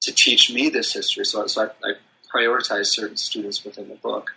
to 0.00 0.12
teach 0.12 0.50
me 0.50 0.70
this 0.70 0.94
history. 0.94 1.26
So, 1.26 1.46
so 1.46 1.64
I, 1.64 1.88
I 1.88 1.92
prioritized 2.34 2.86
certain 2.86 3.18
students 3.18 3.62
within 3.62 3.88
the 3.88 3.96
book. 3.96 4.30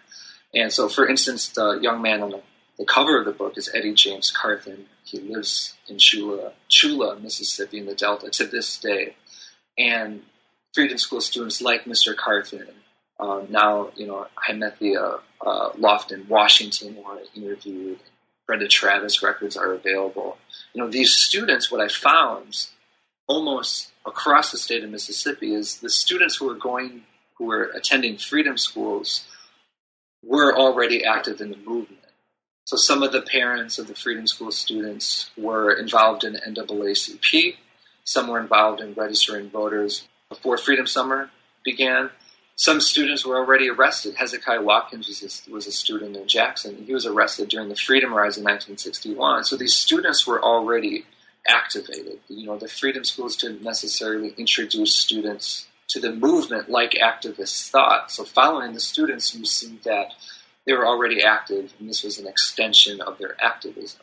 And 0.54 0.74
so, 0.74 0.90
for 0.90 1.08
instance, 1.08 1.48
the 1.50 1.80
young 1.80 2.02
man 2.02 2.22
on 2.22 2.32
the, 2.32 2.42
the 2.78 2.86
cover 2.86 3.20
of 3.20 3.26
the 3.26 3.32
book 3.32 3.58
is 3.58 3.72
Eddie 3.74 3.94
James 3.94 4.32
Carthen. 4.32 4.88
He 5.06 5.20
lives 5.20 5.76
in 5.88 5.96
Tchula, 5.96 6.52
Tchula, 6.70 7.22
Mississippi, 7.22 7.78
in 7.78 7.86
the 7.86 7.96
Delta 7.96 8.30
to 8.32 8.46
this 8.46 8.78
day. 8.78 9.16
And 9.78 10.24
freedom 10.74 10.98
school 10.98 11.22
students 11.22 11.62
like 11.62 11.86
Mr. 11.86 12.16
Carthen, 12.16 12.68
um, 13.20 13.48
now, 13.50 13.92
you 13.96 14.08
know, 14.08 14.28
Hymethia 14.50 15.20
uh, 15.46 15.70
Lofton, 15.72 16.28
Washington, 16.28 16.96
who 16.96 17.04
I 17.06 17.24
interviewed, 17.36 18.00
Brenda 18.48 18.68
Travis 18.68 19.22
records 19.22 19.56
are 19.56 19.74
available. 19.74 20.38
You 20.74 20.82
know, 20.82 20.90
these 20.90 21.14
students, 21.14 21.72
what 21.72 21.82
I 21.82 21.88
found 21.88 22.68
almost 23.28 23.92
across 24.06 24.52
the 24.52 24.58
state 24.58 24.84
of 24.84 24.90
Mississippi 24.90 25.54
is 25.54 25.78
the 25.78 25.90
students 25.90 26.38
who 26.38 26.48
were 26.48 26.56
going, 26.56 27.04
who 27.36 27.46
were 27.46 27.72
attending 27.76 28.18
freedom 28.18 28.58
schools 28.58 29.26
were 30.24 30.56
already 30.56 31.06
active 31.06 31.42
in 31.42 31.52
the 31.52 31.58
movement. 31.58 32.00
So 32.66 32.76
some 32.76 33.04
of 33.04 33.12
the 33.12 33.22
parents 33.22 33.78
of 33.78 33.88
the 33.88 33.96
freedom 33.96 34.26
school 34.26 34.52
students 34.52 35.30
were 35.38 35.72
involved 35.74 36.24
in 36.24 36.34
NAACP. 36.34 37.56
Some 38.04 38.28
were 38.28 38.40
involved 38.40 38.82
in 38.82 38.94
registering 38.94 39.50
voters 39.50 40.08
before 40.32 40.58
Freedom 40.58 40.88
Summer 40.88 41.30
began. 41.64 42.10
Some 42.56 42.80
students 42.80 43.26
were 43.26 43.38
already 43.38 43.70
arrested. 43.70 44.16
Hezekiah 44.16 44.62
Watkins 44.62 45.08
was 45.08 45.22
a, 45.48 45.52
was 45.52 45.68
a 45.68 45.72
student 45.72 46.16
in 46.16 46.28
Jackson. 46.28 46.84
He 46.86 46.94
was 46.94 47.06
arrested 47.06 47.50
during 47.50 47.70
the 47.70 47.76
Freedom 47.76 48.14
Rides 48.14 48.38
in 48.38 48.44
1961. 48.44 49.44
So 49.44 49.58
these 49.58 49.76
students 49.76 50.26
were 50.26 50.42
already 50.42 51.06
activated. 51.48 52.20
You 52.30 52.46
know, 52.46 52.58
the 52.58 52.68
freedom 52.68 53.04
schools 53.04 53.36
didn't 53.36 53.64
necessarily 53.64 54.34
introduce 54.38 54.96
students 54.96 55.68
to 55.90 56.00
the 56.00 56.14
movement 56.14 56.70
like 56.70 56.92
activists 56.92 57.70
thought. 57.70 58.12
So 58.12 58.24
following 58.24 58.74
the 58.74 58.80
students, 58.80 59.36
you 59.36 59.46
see 59.46 59.80
that 59.84 60.14
they 60.66 60.74
were 60.74 60.88
already 60.88 61.24
active, 61.24 61.74
and 61.80 61.90
this 61.90 62.04
was 62.04 62.20
an 62.20 62.28
extension 62.28 63.02
of 63.02 63.18
their 63.18 63.36
activism. 63.44 64.02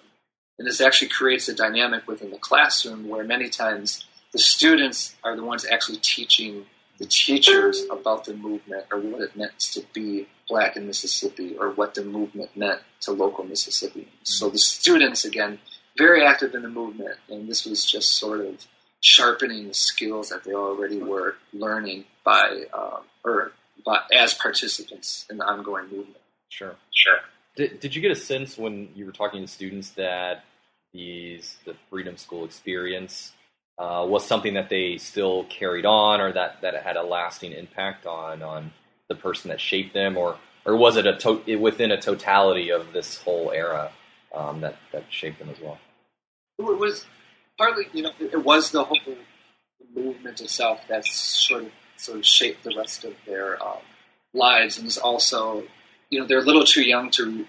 And 0.58 0.66
this 0.66 0.80
actually 0.80 1.08
creates 1.08 1.48
a 1.48 1.54
dynamic 1.54 2.08
within 2.08 2.30
the 2.30 2.38
classroom 2.38 3.08
where 3.08 3.22
many 3.22 3.48
times 3.48 4.04
the 4.32 4.38
students 4.38 5.14
are 5.24 5.36
the 5.36 5.42
ones 5.42 5.64
actually 5.64 5.98
teaching 5.98 6.66
the 6.98 7.06
teachers 7.06 7.84
about 7.90 8.24
the 8.24 8.34
movement 8.34 8.84
or 8.92 8.98
what 8.98 9.22
it 9.22 9.36
meant 9.36 9.58
to 9.58 9.82
be 9.92 10.26
black 10.48 10.76
in 10.76 10.86
Mississippi 10.86 11.56
or 11.56 11.70
what 11.70 11.94
the 11.94 12.04
movement 12.04 12.50
meant 12.56 12.80
to 13.00 13.12
local 13.12 13.44
Mississippians. 13.44 14.10
So 14.24 14.50
the 14.50 14.58
students, 14.58 15.24
again, 15.24 15.60
very 15.96 16.24
active 16.24 16.54
in 16.54 16.62
the 16.62 16.68
movement, 16.68 17.16
and 17.28 17.48
this 17.48 17.64
was 17.64 17.84
just 17.84 18.16
sort 18.16 18.40
of 18.40 18.66
sharpening 19.00 19.68
the 19.68 19.74
skills 19.74 20.30
that 20.30 20.44
they 20.44 20.52
already 20.52 20.98
were 20.98 21.36
learning 21.52 22.04
by 22.24 22.64
um, 22.72 23.02
or 23.24 23.52
by, 23.86 24.00
as 24.12 24.34
participants 24.34 25.24
in 25.30 25.38
the 25.38 25.44
ongoing 25.44 25.84
movement. 25.84 26.20
Sure. 26.48 26.74
Sure. 26.92 27.18
Did, 27.56 27.80
did 27.80 27.94
you 27.94 28.02
get 28.02 28.10
a 28.10 28.16
sense 28.16 28.58
when 28.58 28.88
you 28.94 29.06
were 29.06 29.12
talking 29.12 29.40
to 29.42 29.48
students 29.48 29.90
that 29.90 30.44
these 30.92 31.56
the 31.64 31.74
Freedom 31.90 32.16
School 32.16 32.44
experience 32.44 33.32
uh, 33.78 34.04
was 34.08 34.26
something 34.26 34.54
that 34.54 34.68
they 34.68 34.98
still 34.98 35.44
carried 35.44 35.86
on, 35.86 36.20
or 36.20 36.32
that, 36.32 36.60
that 36.62 36.82
had 36.82 36.96
a 36.96 37.02
lasting 37.02 37.52
impact 37.52 38.06
on 38.06 38.42
on 38.42 38.72
the 39.08 39.14
person 39.14 39.48
that 39.50 39.60
shaped 39.60 39.94
them, 39.94 40.16
or 40.16 40.36
or 40.64 40.76
was 40.76 40.96
it 40.96 41.06
a 41.06 41.16
to- 41.16 41.56
within 41.56 41.90
a 41.90 42.00
totality 42.00 42.70
of 42.70 42.92
this 42.92 43.22
whole 43.22 43.50
era 43.50 43.90
um, 44.34 44.60
that 44.60 44.76
that 44.92 45.04
shaped 45.10 45.38
them 45.38 45.48
as 45.48 45.60
well? 45.60 45.78
It 46.58 46.62
was 46.62 47.06
partly, 47.56 47.84
you 47.92 48.02
know, 48.02 48.10
it 48.18 48.44
was 48.44 48.70
the 48.70 48.84
whole 48.84 48.98
movement 49.94 50.40
itself 50.40 50.80
that 50.88 51.06
sort 51.06 51.64
of 51.64 51.70
sort 51.96 52.18
of 52.18 52.26
shaped 52.26 52.64
the 52.64 52.74
rest 52.76 53.04
of 53.04 53.14
their 53.26 53.62
um, 53.62 53.78
lives, 54.34 54.76
and 54.76 54.84
was 54.84 54.98
also, 54.98 55.64
you 56.10 56.20
know, 56.20 56.26
they're 56.26 56.40
a 56.40 56.44
little 56.44 56.64
too 56.64 56.82
young 56.82 57.10
to 57.12 57.46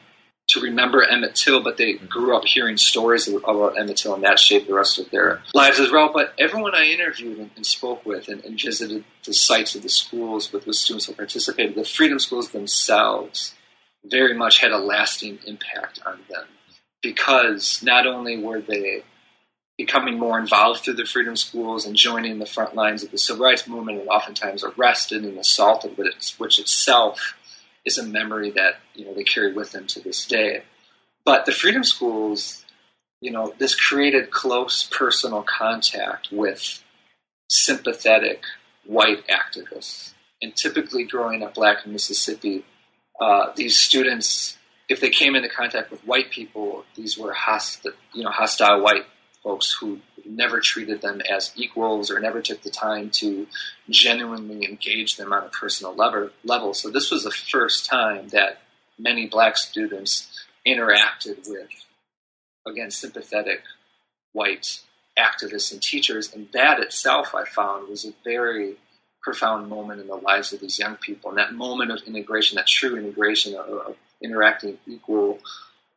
to 0.50 0.62
remember 0.62 1.04
Emmett 1.04 1.36
Till, 1.36 1.62
but 1.62 1.78
they 1.78 1.94
mm-hmm. 1.94 2.08
grew 2.08 2.36
up 2.36 2.46
hearing 2.46 2.78
stories 2.78 3.28
about 3.28 3.78
Emmett 3.78 3.98
Till, 3.98 4.16
and 4.16 4.24
that 4.24 4.40
shaped 4.40 4.68
the 4.68 4.74
rest 4.74 5.00
of 5.00 5.10
their 5.12 5.42
lives 5.54 5.80
as 5.80 5.92
well. 5.92 6.12
But 6.14 6.34
everyone 6.38 6.76
I 6.76 6.86
interviewed 6.86 7.40
and, 7.40 7.52
and 7.56 7.66
spoke 7.66 8.06
with 8.06 8.28
and, 8.28 8.44
and, 8.44 8.60
visited 8.60 9.04
the 9.26 9.34
sites 9.34 9.76
of 9.76 9.84
the 9.84 9.90
schools 9.90 10.52
with 10.52 10.66
the 10.66 10.74
students 10.74 11.06
who 11.06 11.14
participated, 11.14 11.76
the 11.76 11.86
freedom 11.86 12.20
schools 12.20 12.50
themselves 12.50 13.56
very 14.04 14.34
much 14.34 14.60
had 14.60 14.72
a 14.72 14.78
lasting 14.78 15.40
impact 15.46 16.00
on 16.06 16.20
them 16.30 16.46
because 17.02 17.82
not 17.84 18.08
only 18.08 18.42
were 18.42 18.62
they 18.62 19.04
becoming 19.78 20.20
more 20.20 20.38
involved 20.38 20.82
through 20.82 20.94
the 20.94 21.06
freedom 21.06 21.38
schools 21.38 21.86
and 21.86 21.96
joining 21.96 22.38
the 22.38 22.46
front 22.46 22.76
lines 22.76 23.02
of 23.02 23.12
the 23.12 23.18
civil 23.18 23.46
rights 23.46 23.66
movement 23.66 24.00
and 24.00 24.10
oftentimes 24.10 24.64
arrested 24.64 25.24
and 25.24 25.38
assaulted, 25.38 25.98
which 25.98 26.60
itself 26.60 27.36
is 27.86 27.98
a 27.98 28.04
memory 28.04 28.52
that 28.52 28.76
you 28.94 29.06
know 29.06 29.14
they 29.14 29.24
carry 29.24 29.54
with 29.54 29.72
them 29.72 29.88
to 29.88 30.00
this 30.00 30.26
day. 30.26 30.64
But 31.26 31.46
the 31.46 31.52
freedom 31.52 31.84
schools, 31.84 32.66
you 33.22 33.32
know, 33.32 33.54
this 33.58 33.76
created 33.76 34.32
close 34.32 34.88
personal 34.92 35.44
contact 35.44 36.30
with 36.32 36.84
sympathetic 37.50 38.44
white 38.86 39.26
activists. 39.28 40.14
And 40.42 40.56
typically, 40.56 41.04
growing 41.04 41.44
up 41.44 41.54
black 41.54 41.86
in 41.86 41.92
Mississippi, 41.92 42.64
uh, 43.20 43.52
these 43.56 43.78
students, 43.78 44.58
if 44.88 45.02
they 45.02 45.10
came 45.10 45.36
into 45.36 45.50
contact 45.50 45.92
with 45.92 46.02
white 46.06 46.32
people, 46.32 46.86
these 46.96 47.18
were 47.18 47.34
hostile, 47.34 47.92
you 48.14 48.24
know, 48.24 48.32
hostile 48.32 48.82
white 48.82 49.06
folks 49.44 49.78
who 49.80 50.00
never 50.26 50.60
treated 50.60 51.02
them 51.02 51.22
as 51.22 51.52
equals 51.56 52.12
or 52.12 52.20
never 52.20 52.42
took 52.42 52.62
the 52.62 52.70
time 52.70 53.10
to 53.10 53.48
genuinely 53.90 54.66
engage 54.66 55.16
them 55.16 55.32
on 55.32 55.44
a 55.44 55.50
personal 55.50 55.96
level. 55.96 56.74
So 56.74 56.90
this 56.90 57.10
was 57.10 57.24
the 57.24 57.32
first 57.32 57.86
time 57.86 58.28
that 58.30 58.62
many 58.98 59.28
black 59.28 59.58
students 59.58 60.46
interacted 60.68 61.48
with, 61.48 61.70
again, 62.68 62.92
sympathetic 62.92 63.62
white 64.34 64.82
activists 65.18 65.72
and 65.72 65.82
teachers. 65.82 66.34
And 66.34 66.50
that 66.54 66.80
itself, 66.80 67.34
I 67.34 67.46
found, 67.46 67.90
was 67.90 68.06
a 68.06 68.14
very 68.24 68.76
profound 69.22 69.68
moment 69.70 70.02
in 70.02 70.08
the 70.08 70.16
lives 70.16 70.54
of 70.54 70.60
these 70.60 70.80
young 70.80 70.96
people. 70.96 71.30
And 71.30 71.40
that 71.40 71.54
moment 71.54 71.92
of 71.92 72.02
integration, 72.06 72.56
that 72.58 72.68
true 72.68 72.98
integration 72.98 73.56
of, 73.56 73.96
interacting 74.22 74.78
equal, 74.86 75.40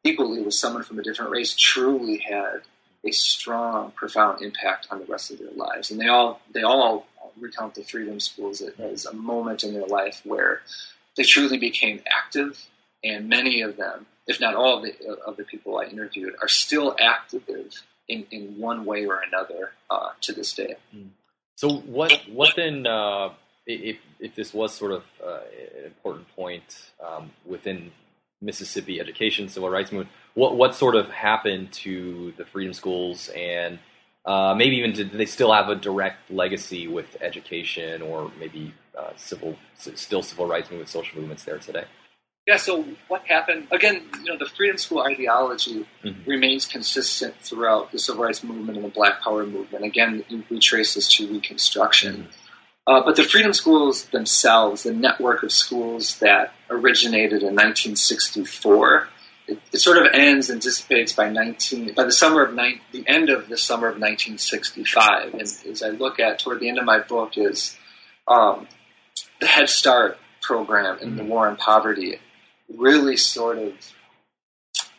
equally 0.05 0.41
with 0.43 0.55
someone 0.55 0.85
from 0.85 0.97
a 1.01 1.03
different 1.03 1.33
race, 1.33 1.57
truly 1.57 2.19
had 2.19 2.63
a 3.05 3.11
strong, 3.11 3.91
profound 3.93 4.43
impact 4.43 4.87
on 4.91 4.99
the 5.01 5.07
rest 5.07 5.31
of 5.31 5.39
their 5.39 5.53
lives. 5.53 5.91
And 5.91 6.01
they 6.01 6.09
all 6.09 6.41
they 6.53 6.63
all 6.63 7.07
recount 7.41 7.75
the 7.75 7.83
freedom 7.83 8.21
schools 8.21 8.63
as 8.79 9.07
a 9.07 9.13
moment 9.13 9.65
in 9.65 9.75
their 9.75 9.87
life 9.87 10.21
where 10.25 10.63
they 11.17 11.23
truly 11.23 11.59
became 11.59 12.01
active, 12.11 12.67
and 13.05 13.29
many 13.29 13.61
of 13.61 13.77
them, 13.77 14.07
if 14.27 14.41
not 14.41 14.55
all 14.55 14.79
of 14.79 14.83
the, 14.83 15.17
of 15.27 15.37
the 15.37 15.45
people 15.45 15.79
I 15.79 15.85
interviewed, 15.85 16.35
are 16.41 16.49
still 16.49 16.97
active 16.99 17.43
in, 18.09 18.27
in 18.31 18.59
one 18.59 18.85
way 18.85 19.05
or 19.05 19.21
another 19.21 19.73
uh, 19.91 20.11
to 20.23 20.33
this 20.33 20.53
day. 20.53 20.77
Hmm. 20.93 21.09
So 21.57 21.69
what 21.71 22.13
what 22.29 22.55
then? 22.57 22.87
Uh, 22.87 23.31
if 23.67 23.99
if 24.19 24.35
this 24.35 24.53
was 24.53 24.75
sort 24.75 24.93
of 24.93 25.05
uh, 25.25 25.41
an 25.79 25.85
important 25.85 26.29
point 26.35 26.91
um, 27.05 27.31
within 27.45 27.93
Mississippi 28.43 29.01
education, 29.01 29.49
civil 29.49 29.71
rights 29.71 29.93
movement, 29.93 30.11
what 30.35 30.57
what 30.57 30.75
sort 30.75 30.97
of 30.97 31.09
happened 31.11 31.73
to 31.73 32.33
the 32.37 32.45
freedom 32.45 32.73
schools? 32.73 33.31
And 33.35 33.79
uh, 34.25 34.55
maybe 34.57 34.77
even 34.77 34.93
did 34.93 35.13
they 35.13 35.27
still 35.27 35.53
have 35.53 35.69
a 35.69 35.75
direct 35.75 36.31
legacy 36.31 36.89
with 36.89 37.17
education 37.21 38.03
or 38.03 38.31
maybe 38.39 38.75
uh, 38.99 39.11
civil 39.17 39.57
still 39.77 40.23
civil 40.23 40.47
rights 40.47 40.71
movement 40.71 40.91
social 40.91 41.19
movements 41.19 41.45
there 41.45 41.59
today? 41.59 41.85
Yeah 42.47 42.57
so 42.57 42.85
what 43.07 43.25
happened 43.27 43.69
again 43.71 44.03
you 44.19 44.33
know 44.33 44.37
the 44.37 44.47
freedom 44.47 44.77
school 44.77 45.03
ideology 45.03 45.87
mm-hmm. 46.05 46.29
remains 46.29 46.67
consistent 46.67 47.37
throughout 47.37 47.93
the 47.93 47.99
civil 48.01 48.25
rights 48.25 48.43
movement 48.43 48.77
and 48.77 48.85
the 48.85 48.91
black 48.91 49.23
power 49.23 49.47
movement. 49.47 49.85
Again 49.85 50.25
we 50.51 50.59
trace 50.59 50.95
this 50.95 51.09
to 51.15 51.33
reconstruction. 51.33 52.15
Mm-hmm. 52.15 52.42
Uh, 52.87 53.01
but 53.05 53.15
the 53.15 53.23
freedom 53.23 53.53
schools 53.53 54.07
themselves, 54.07 54.83
the 54.83 54.93
network 54.93 55.43
of 55.43 55.53
schools 55.53 56.19
that 56.19 56.53
originated 56.69 57.43
in 57.43 57.55
1964, 57.55 59.09
it, 59.47 59.59
it, 59.73 59.79
sort 59.79 59.99
of 59.99 60.13
ends 60.13 60.51
and 60.51 60.61
dissipates 60.61 61.13
by 61.13 61.29
19 61.29 61.95
by 61.95 62.05
the 62.05 62.13
summer 62.13 62.43
of 62.43 62.55
ni- 62.55 62.81
the 62.91 63.05
end 63.07 63.29
of 63.29 63.49
the 63.49 63.57
summer 63.57 63.87
of 63.87 63.95
1965. 63.95 65.33
And 65.33 65.43
as 65.43 65.83
I 65.83 65.91
look 65.91 66.19
at 66.19 66.41
toward 66.41 66.61
the 66.61 66.69
end 66.69 66.79
of 66.79 66.85
my 66.85 66.99
book 66.99 67.37
is 67.37 67.77
um, 68.27 68.67
the 69.41 69.47
Head 69.47 69.69
Start 69.69 70.19
program 70.41 70.99
and 71.01 71.17
the 71.17 71.23
mm-hmm. 71.23 71.31
war 71.31 71.49
on 71.49 71.57
poverty 71.57 72.19
really 72.77 73.17
sort 73.17 73.59
of 73.59 73.75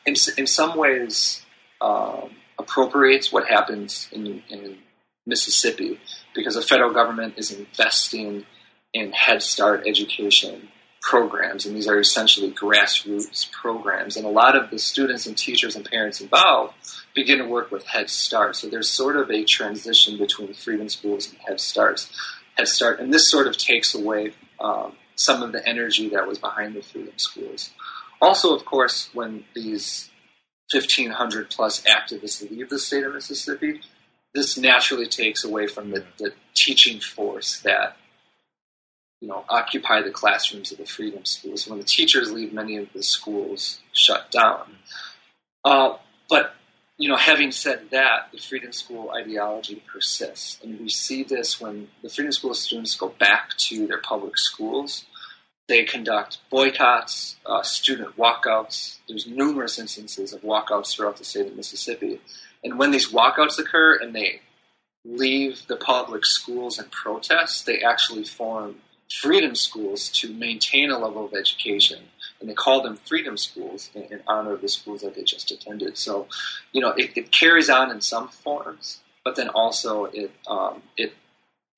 in, 0.05 0.15
in 0.37 0.47
some 0.47 0.77
ways 0.77 1.45
um, 1.81 2.29
appropriates 2.59 3.31
what 3.31 3.47
happens 3.47 4.09
in, 4.11 4.41
in 4.49 4.77
Mississippi 5.25 5.99
because 6.35 6.55
the 6.55 6.61
federal 6.61 6.93
government 6.93 7.35
is 7.37 7.51
investing 7.51 8.45
in 8.93 9.11
Head 9.11 9.41
Start 9.41 9.83
education 9.87 10.69
programs, 11.01 11.65
and 11.65 11.75
these 11.75 11.87
are 11.87 11.99
essentially 11.99 12.51
grassroots 12.51 13.51
programs. 13.51 14.15
And 14.15 14.25
a 14.25 14.29
lot 14.29 14.55
of 14.55 14.69
the 14.69 14.79
students 14.79 15.25
and 15.25 15.37
teachers 15.37 15.75
and 15.75 15.85
parents 15.85 16.21
involved 16.21 16.73
begin 17.13 17.39
to 17.39 17.45
work 17.45 17.71
with 17.71 17.85
Head 17.85 18.09
Start. 18.09 18.55
So 18.55 18.69
there's 18.69 18.89
sort 18.89 19.17
of 19.17 19.29
a 19.29 19.43
transition 19.43 20.17
between 20.17 20.53
freedom 20.53 20.89
schools 20.89 21.29
and 21.29 21.37
Head 21.39 21.59
Starts. 21.59 22.11
Head 22.57 22.67
Start, 22.67 22.99
and 22.99 23.13
this 23.13 23.29
sort 23.29 23.47
of 23.47 23.57
takes 23.57 23.93
away 23.93 24.33
um, 24.59 24.93
some 25.15 25.43
of 25.43 25.51
the 25.51 25.67
energy 25.67 26.09
that 26.09 26.27
was 26.27 26.37
behind 26.37 26.75
the 26.75 26.81
freedom 26.81 27.17
schools. 27.17 27.71
Also, 28.21 28.55
of 28.55 28.63
course, 28.63 29.09
when 29.13 29.43
these 29.53 30.09
1,500 30.71 31.49
plus 31.49 31.83
activists 31.83 32.49
leave 32.49 32.69
the 32.69 32.79
state 32.79 33.03
of 33.03 33.13
Mississippi, 33.13 33.81
this 34.33 34.57
naturally 34.57 35.07
takes 35.07 35.43
away 35.43 35.67
from 35.67 35.91
the, 35.91 36.03
the 36.17 36.33
teaching 36.53 36.99
force 36.99 37.59
that 37.61 37.97
you 39.23 39.29
know, 39.29 39.45
occupy 39.47 40.01
the 40.01 40.11
classrooms 40.11 40.73
of 40.73 40.77
the 40.77 40.85
freedom 40.85 41.23
schools. 41.23 41.65
When 41.65 41.79
the 41.79 41.85
teachers 41.85 42.33
leave, 42.33 42.51
many 42.51 42.75
of 42.75 42.91
the 42.91 43.01
schools 43.01 43.79
shut 43.93 44.29
down. 44.31 44.75
Uh, 45.63 45.95
but 46.29 46.55
you 46.97 47.07
know, 47.07 47.15
having 47.15 47.51
said 47.51 47.89
that, 47.91 48.27
the 48.33 48.37
freedom 48.37 48.73
school 48.73 49.11
ideology 49.15 49.81
persists, 49.91 50.59
and 50.61 50.77
we 50.79 50.89
see 50.89 51.23
this 51.23 51.61
when 51.61 51.87
the 52.01 52.09
freedom 52.09 52.33
school 52.33 52.53
students 52.53 52.95
go 52.95 53.09
back 53.17 53.51
to 53.69 53.87
their 53.87 53.99
public 53.99 54.37
schools. 54.37 55.05
They 55.69 55.85
conduct 55.85 56.39
boycotts, 56.49 57.37
uh, 57.45 57.63
student 57.63 58.17
walkouts. 58.17 58.97
There's 59.07 59.25
numerous 59.25 59.79
instances 59.79 60.33
of 60.33 60.41
walkouts 60.41 60.93
throughout 60.93 61.15
the 61.15 61.23
state 61.23 61.47
of 61.47 61.55
Mississippi, 61.55 62.19
and 62.63 62.79
when 62.79 62.91
these 62.91 63.11
walkouts 63.11 63.59
occur 63.59 63.95
and 63.95 64.15
they 64.15 64.41
leave 65.05 65.67
the 65.67 65.75
public 65.75 66.25
schools 66.25 66.79
and 66.79 66.89
protest, 66.91 67.65
they 67.65 67.81
actually 67.81 68.23
form 68.23 68.77
freedom 69.21 69.53
schools 69.53 70.09
to 70.09 70.33
maintain 70.33 70.89
a 70.89 70.97
level 70.97 71.25
of 71.25 71.33
education 71.33 71.99
and 72.39 72.49
they 72.49 72.53
call 72.53 72.81
them 72.81 72.97
freedom 72.97 73.37
schools 73.37 73.89
in, 73.95 74.03
in, 74.03 74.21
honor 74.27 74.53
of 74.53 74.61
the 74.61 74.67
schools 74.67 75.01
that 75.01 75.15
they 75.15 75.23
just 75.23 75.49
attended. 75.49 75.97
So, 75.97 76.27
you 76.73 76.81
know, 76.81 76.89
it, 76.89 77.11
it 77.15 77.31
carries 77.31 77.69
on 77.69 77.89
in 77.89 78.01
some 78.01 78.27
forms, 78.27 78.99
but 79.23 79.37
then 79.37 79.47
also 79.49 80.05
it 80.05 80.31
um, 80.47 80.83
it 80.97 81.13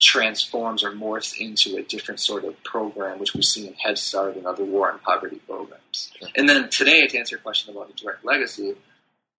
transforms 0.01 0.83
or 0.83 0.91
morphs 0.91 1.37
into 1.39 1.77
a 1.77 1.83
different 1.83 2.19
sort 2.19 2.43
of 2.45 2.61
program, 2.63 3.19
which 3.19 3.35
we 3.35 3.43
see 3.43 3.67
in 3.67 3.73
Head 3.75 3.97
Start 3.97 4.35
and 4.35 4.47
other 4.47 4.63
war 4.63 4.89
and 4.89 5.01
poverty 5.03 5.39
programs. 5.47 6.11
And 6.35 6.49
then 6.49 6.69
today, 6.69 7.05
to 7.05 7.17
answer 7.17 7.35
your 7.35 7.41
question 7.41 7.75
about 7.75 7.87
the 7.87 7.93
direct 7.93 8.25
legacy, 8.25 8.75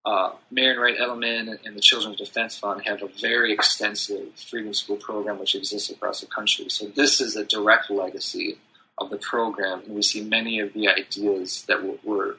uh, 0.07 0.31
Marian 0.49 0.79
Wright 0.79 0.97
Edelman 0.97 1.59
and 1.65 1.75
the 1.75 1.81
Children's 1.81 2.15
Defense 2.15 2.57
Fund 2.57 2.81
have 2.85 3.03
a 3.03 3.09
very 3.19 3.51
extensive 3.51 4.33
freedom 4.35 4.73
school 4.73 4.95
program 4.95 5.37
which 5.37 5.53
exists 5.53 5.89
across 5.89 6.21
the 6.21 6.27
country. 6.27 6.69
So 6.69 6.87
this 6.87 7.19
is 7.19 7.35
a 7.35 7.43
direct 7.43 7.91
legacy 7.91 8.57
of 8.97 9.09
the 9.09 9.17
program, 9.17 9.81
and 9.85 9.93
we 9.93 10.01
see 10.01 10.23
many 10.23 10.61
of 10.61 10.71
the 10.71 10.87
ideas 10.87 11.65
that 11.67 11.83
were, 11.83 11.97
were 12.05 12.37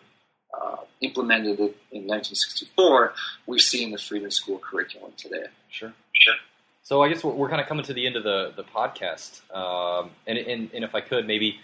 uh, 0.59 0.77
implemented 1.03 1.59
in 1.59 2.07
1964 2.07 3.13
we 3.47 3.59
see 3.59 3.85
in 3.85 3.91
the 3.91 3.99
freedom 3.99 4.31
school 4.31 4.59
curriculum 4.59 5.13
today. 5.19 5.45
Sure, 5.69 5.93
sure. 6.15 6.35
So 6.83 7.03
I 7.03 7.11
guess 7.11 7.23
we're, 7.23 7.35
we're 7.35 7.51
kind 7.51 7.61
of 7.61 7.69
coming 7.69 7.85
to 7.85 7.93
the 7.93 8.07
end 8.07 8.17
of 8.17 8.25
the 8.25 8.55
the 8.57 8.65
podcast, 8.65 9.43
um, 9.55 10.11
and, 10.27 10.39
and 10.39 10.71
and 10.73 10.85
if 10.85 10.95
I 10.95 11.03
could 11.03 11.27
maybe. 11.27 11.61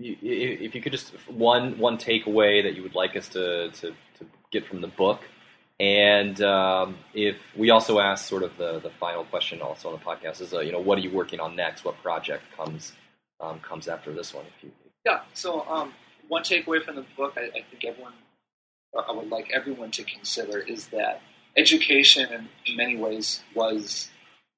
if 0.00 0.76
you 0.76 0.80
could 0.80 0.92
just 0.92 1.10
one 1.26 1.76
one 1.78 1.98
takeaway 1.98 2.62
that 2.62 2.76
you 2.76 2.84
would 2.84 2.94
like 2.94 3.16
us 3.16 3.26
to, 3.30 3.70
to, 3.72 3.90
to 4.18 4.26
get 4.52 4.64
from 4.64 4.80
the 4.80 4.86
book, 4.86 5.22
and 5.80 6.40
um, 6.42 6.96
if 7.14 7.36
we 7.56 7.70
also 7.70 8.00
ask 8.00 8.26
sort 8.26 8.42
of 8.42 8.56
the, 8.56 8.80
the 8.80 8.90
final 8.90 9.24
question 9.24 9.62
also 9.62 9.92
on 9.92 9.98
the 9.98 10.04
podcast 10.04 10.40
is, 10.40 10.52
uh, 10.52 10.60
you 10.60 10.72
know, 10.72 10.80
what 10.80 10.98
are 10.98 11.00
you 11.00 11.10
working 11.10 11.38
on 11.38 11.54
next? 11.54 11.84
What 11.84 12.02
project 12.02 12.42
comes 12.56 12.92
um, 13.40 13.60
comes 13.60 13.86
after 13.86 14.12
this 14.12 14.34
one? 14.34 14.44
If 14.56 14.64
you, 14.64 14.72
yeah. 15.04 15.20
So 15.34 15.64
um, 15.68 15.92
one 16.26 16.42
takeaway 16.42 16.84
from 16.84 16.96
the 16.96 17.04
book, 17.16 17.34
I, 17.36 17.42
I, 17.42 17.64
think 17.70 17.84
everyone, 17.86 18.14
I 18.96 19.12
would 19.12 19.28
like 19.28 19.50
everyone 19.54 19.92
to 19.92 20.02
consider 20.02 20.58
is 20.58 20.88
that 20.88 21.22
education, 21.56 22.48
in 22.66 22.76
many 22.76 22.96
ways, 22.96 23.42
was 23.54 24.08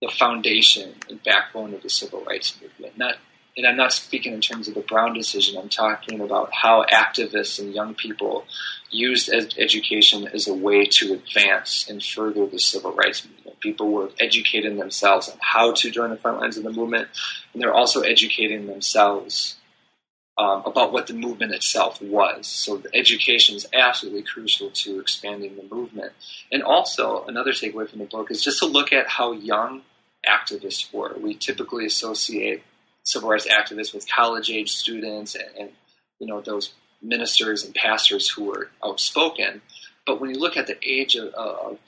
the 0.01 0.09
foundation 0.09 0.95
and 1.11 1.23
backbone 1.23 1.75
of 1.75 1.83
the 1.83 1.91
civil 1.91 2.25
rights 2.25 2.59
movement. 2.63 2.97
Not 2.97 3.17
and 3.57 3.67
I'm 3.67 3.77
not 3.77 3.93
speaking 3.93 4.33
in 4.33 4.41
terms 4.41 4.69
of 4.69 4.75
the 4.75 4.81
Brown 4.81 5.15
decision. 5.15 5.61
I'm 5.61 5.69
talking 5.69 6.21
about 6.21 6.51
how 6.53 6.85
activists 6.85 7.59
and 7.59 7.75
young 7.75 7.95
people 7.95 8.45
used 8.91 9.29
ed- 9.33 9.55
education 9.59 10.29
as 10.33 10.49
a 10.49 10.55
way 10.55 10.85
to 10.85 11.13
advance 11.13 11.89
and 11.89 12.03
further 12.03 12.47
the 12.47 12.59
civil 12.59 12.93
rights 12.93 13.27
movement. 13.27 13.61
People 13.61 13.91
were 13.91 14.11
educating 14.19 14.77
themselves 14.77 15.29
on 15.29 15.37
how 15.41 15.73
to 15.73 15.91
join 15.91 16.11
the 16.11 16.17
front 16.17 16.41
lines 16.41 16.57
of 16.57 16.65
the 16.65 16.73
movement, 16.73 17.09
and 17.53 17.63
they're 17.63 17.75
also 17.75 18.01
educating 18.01 18.67
themselves 18.67 19.57
um, 20.39 20.63
about 20.65 20.93
what 20.93 21.07
the 21.07 21.13
movement 21.13 21.53
itself 21.53 22.01
was. 22.01 22.47
So 22.47 22.79
the 22.79 22.95
education 22.97 23.57
is 23.57 23.67
absolutely 23.75 24.23
crucial 24.23 24.71
to 24.71 25.01
expanding 25.01 25.57
the 25.57 25.75
movement. 25.75 26.13
And 26.51 26.63
also, 26.63 27.25
another 27.27 27.53
takeaway 27.53 27.89
from 27.89 27.99
the 27.99 28.07
book 28.07 28.31
is 28.31 28.43
just 28.43 28.61
to 28.61 28.67
look 28.67 28.93
at 28.93 29.07
how 29.09 29.33
young 29.33 29.83
activists 30.27 30.93
were. 30.93 31.15
We 31.19 31.35
typically 31.35 31.85
associate 31.85 32.63
civil 33.05 33.31
rights 33.31 33.47
activists 33.49 33.95
with 33.95 34.09
college 34.09 34.51
age 34.51 34.73
students 34.73 35.35
and, 35.35 35.49
and, 35.59 35.71
you 36.19 36.27
know 36.27 36.43
those 36.43 36.75
ministers 37.03 37.65
and 37.65 37.75
pastors 37.75 38.29
who 38.29 38.45
were 38.45 38.69
outspoken. 38.85 39.63
But 40.07 40.21
when 40.21 40.31
you 40.31 40.39
look 40.39 40.57
at 40.57 40.67
the 40.67 40.77
age 40.83 41.17
of, 41.17 41.33
of 41.33 41.79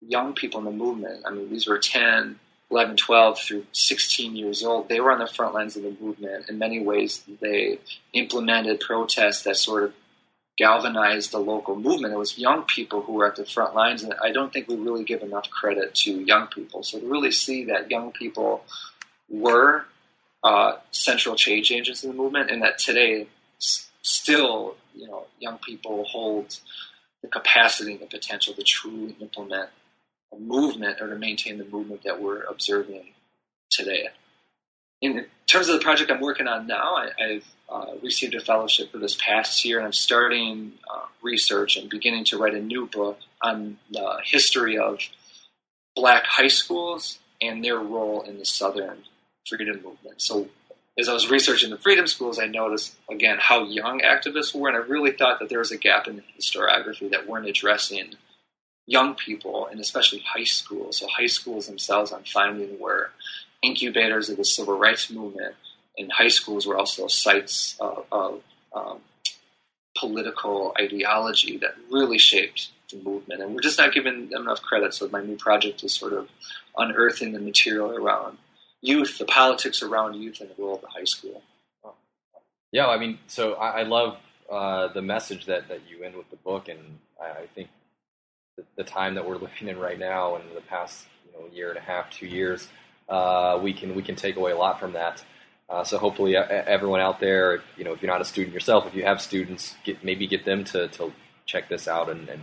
young 0.00 0.34
people 0.34 0.60
in 0.60 0.66
the 0.66 0.70
movement, 0.70 1.24
I 1.26 1.30
mean, 1.30 1.50
these 1.50 1.66
were 1.66 1.78
10, 1.78 2.38
11, 2.70 2.96
12 2.96 3.38
through 3.40 3.66
16 3.72 4.36
years 4.36 4.62
old. 4.62 4.88
They 4.88 5.00
were 5.00 5.10
on 5.10 5.18
the 5.18 5.26
front 5.26 5.54
lines 5.54 5.76
of 5.76 5.82
the 5.82 5.96
movement. 6.00 6.48
In 6.48 6.58
many 6.58 6.80
ways, 6.80 7.22
they 7.40 7.78
implemented 8.12 8.80
protests 8.80 9.42
that 9.42 9.56
sort 9.56 9.84
of 9.84 9.94
galvanized 10.56 11.32
the 11.32 11.38
local 11.38 11.74
movement. 11.74 12.12
It 12.12 12.18
was 12.18 12.38
young 12.38 12.64
people 12.64 13.02
who 13.02 13.14
were 13.14 13.26
at 13.26 13.36
the 13.36 13.46
front 13.46 13.74
lines, 13.74 14.02
and 14.02 14.14
I 14.22 14.30
don't 14.30 14.52
think 14.52 14.68
we 14.68 14.76
really 14.76 15.04
give 15.04 15.22
enough 15.22 15.48
credit 15.50 15.94
to 15.96 16.20
young 16.20 16.48
people. 16.48 16.82
So 16.82 17.00
to 17.00 17.06
really 17.06 17.30
see 17.32 17.64
that 17.64 17.90
young 17.90 18.12
people 18.12 18.64
were 19.28 19.86
uh, 20.42 20.76
central 20.90 21.34
change 21.36 21.70
agents 21.70 22.02
in 22.02 22.10
the 22.10 22.16
movement, 22.16 22.50
and 22.50 22.62
that 22.62 22.78
today 22.78 23.26
s- 23.58 23.90
still, 24.02 24.76
you 24.94 25.06
know, 25.06 25.26
young 25.38 25.58
people 25.58 26.04
hold 26.04 26.58
the 27.22 27.28
capacity 27.28 27.92
and 27.92 28.00
the 28.00 28.06
potential 28.06 28.54
to 28.54 28.62
truly 28.62 29.14
implement 29.20 29.68
a 30.32 30.36
movement 30.38 31.00
or 31.00 31.08
to 31.08 31.16
maintain 31.16 31.58
the 31.58 31.64
movement 31.64 32.02
that 32.04 32.20
we're 32.20 32.42
observing 32.44 33.04
today. 33.70 34.08
In 35.02 35.26
terms 35.46 35.68
of 35.68 35.78
the 35.78 35.82
project 35.82 36.10
I'm 36.10 36.20
working 36.20 36.46
on 36.46 36.66
now, 36.66 36.96
I, 36.96 37.10
have 37.18 37.44
uh, 37.68 37.92
received 38.02 38.34
a 38.34 38.40
fellowship 38.40 38.92
for 38.92 38.98
this 38.98 39.16
past 39.16 39.64
year, 39.64 39.78
and 39.78 39.86
I'm 39.86 39.92
starting 39.92 40.72
uh, 40.92 41.06
research 41.22 41.76
and 41.76 41.88
beginning 41.88 42.24
to 42.26 42.38
write 42.38 42.54
a 42.54 42.60
new 42.60 42.86
book 42.86 43.18
on 43.42 43.78
the 43.90 44.18
history 44.24 44.76
of 44.78 45.00
black 45.96 46.24
high 46.24 46.48
schools 46.48 47.18
and 47.40 47.64
their 47.64 47.78
role 47.78 48.22
in 48.22 48.38
the 48.38 48.44
Southern 48.44 49.04
freedom 49.50 49.82
movement. 49.82 50.22
So 50.22 50.48
as 50.98 51.08
I 51.08 51.12
was 51.12 51.30
researching 51.30 51.70
the 51.70 51.78
freedom 51.78 52.06
schools, 52.06 52.38
I 52.38 52.46
noticed 52.46 52.94
again 53.10 53.38
how 53.38 53.64
young 53.64 54.00
activists 54.00 54.54
were, 54.54 54.68
and 54.68 54.76
I 54.76 54.80
really 54.80 55.12
thought 55.12 55.40
that 55.40 55.48
there 55.48 55.58
was 55.58 55.72
a 55.72 55.78
gap 55.78 56.06
in 56.06 56.22
historiography 56.38 57.10
that 57.10 57.28
weren't 57.28 57.46
addressing 57.46 58.14
young 58.86 59.14
people, 59.14 59.66
and 59.66 59.80
especially 59.80 60.20
high 60.20 60.44
schools. 60.44 60.98
So 60.98 61.06
high 61.08 61.26
schools 61.26 61.66
themselves, 61.66 62.12
I'm 62.12 62.24
finding 62.24 62.78
were 62.78 63.10
incubators 63.62 64.28
of 64.28 64.36
the 64.36 64.44
civil 64.44 64.78
rights 64.78 65.10
movement, 65.10 65.54
and 65.96 66.10
high 66.12 66.28
schools 66.28 66.66
were 66.66 66.76
also 66.76 67.06
sites 67.06 67.76
of, 67.78 68.04
of 68.10 68.42
um, 68.74 68.98
political 69.96 70.74
ideology 70.80 71.56
that 71.58 71.74
really 71.90 72.18
shaped 72.18 72.70
the 72.90 72.96
movement. 72.98 73.42
And 73.42 73.54
we're 73.54 73.60
just 73.60 73.78
not 73.78 73.92
giving 73.92 74.30
them 74.30 74.42
enough 74.42 74.62
credit. 74.62 74.94
So 74.94 75.08
my 75.08 75.22
new 75.22 75.36
project 75.36 75.84
is 75.84 75.94
sort 75.94 76.12
of 76.12 76.28
unearthing 76.76 77.32
the 77.32 77.40
material 77.40 77.90
around 77.90 78.38
youth, 78.82 79.18
the 79.18 79.24
politics 79.24 79.82
around 79.82 80.14
youth, 80.14 80.40
and 80.40 80.50
the 80.50 80.62
role 80.62 80.76
of 80.76 80.80
the 80.80 80.88
high 80.88 81.04
school. 81.04 81.42
Yeah, 82.72 82.86
I 82.86 82.98
mean, 82.98 83.18
so 83.26 83.54
I, 83.54 83.80
I 83.80 83.82
love 83.82 84.16
uh, 84.50 84.88
the 84.92 85.02
message 85.02 85.46
that, 85.46 85.68
that 85.68 85.80
you 85.88 86.04
end 86.04 86.16
with 86.16 86.30
the 86.30 86.36
book, 86.36 86.68
and 86.68 86.78
I, 87.20 87.42
I 87.42 87.46
think 87.54 87.68
the, 88.76 88.84
time 88.84 89.14
that 89.14 89.26
we're 89.26 89.36
living 89.46 89.68
in 89.68 89.78
right 89.78 89.98
now, 89.98 90.36
and 90.36 90.44
the 90.54 90.60
past 90.60 91.06
you 91.26 91.32
know 91.32 91.48
year 91.52 91.70
and 91.70 91.78
a 91.78 91.82
half, 91.82 92.10
two 92.10 92.26
years, 92.26 92.68
uh, 93.08 93.58
we 93.62 93.72
can 93.72 93.94
we 93.94 94.02
can 94.02 94.16
take 94.16 94.36
away 94.36 94.52
a 94.52 94.56
lot 94.56 94.78
from 94.78 94.92
that. 94.92 95.24
Uh, 95.68 95.84
so 95.84 95.98
hopefully, 95.98 96.36
everyone 96.36 97.00
out 97.00 97.20
there, 97.20 97.62
you 97.76 97.84
know, 97.84 97.92
if 97.92 98.02
you're 98.02 98.10
not 98.10 98.20
a 98.20 98.24
student 98.24 98.52
yourself, 98.52 98.86
if 98.88 98.94
you 98.94 99.04
have 99.04 99.20
students, 99.20 99.76
get, 99.84 100.02
maybe 100.02 100.26
get 100.26 100.44
them 100.44 100.64
to, 100.64 100.88
to 100.88 101.12
check 101.46 101.68
this 101.68 101.86
out 101.86 102.08
and, 102.08 102.28
and 102.28 102.42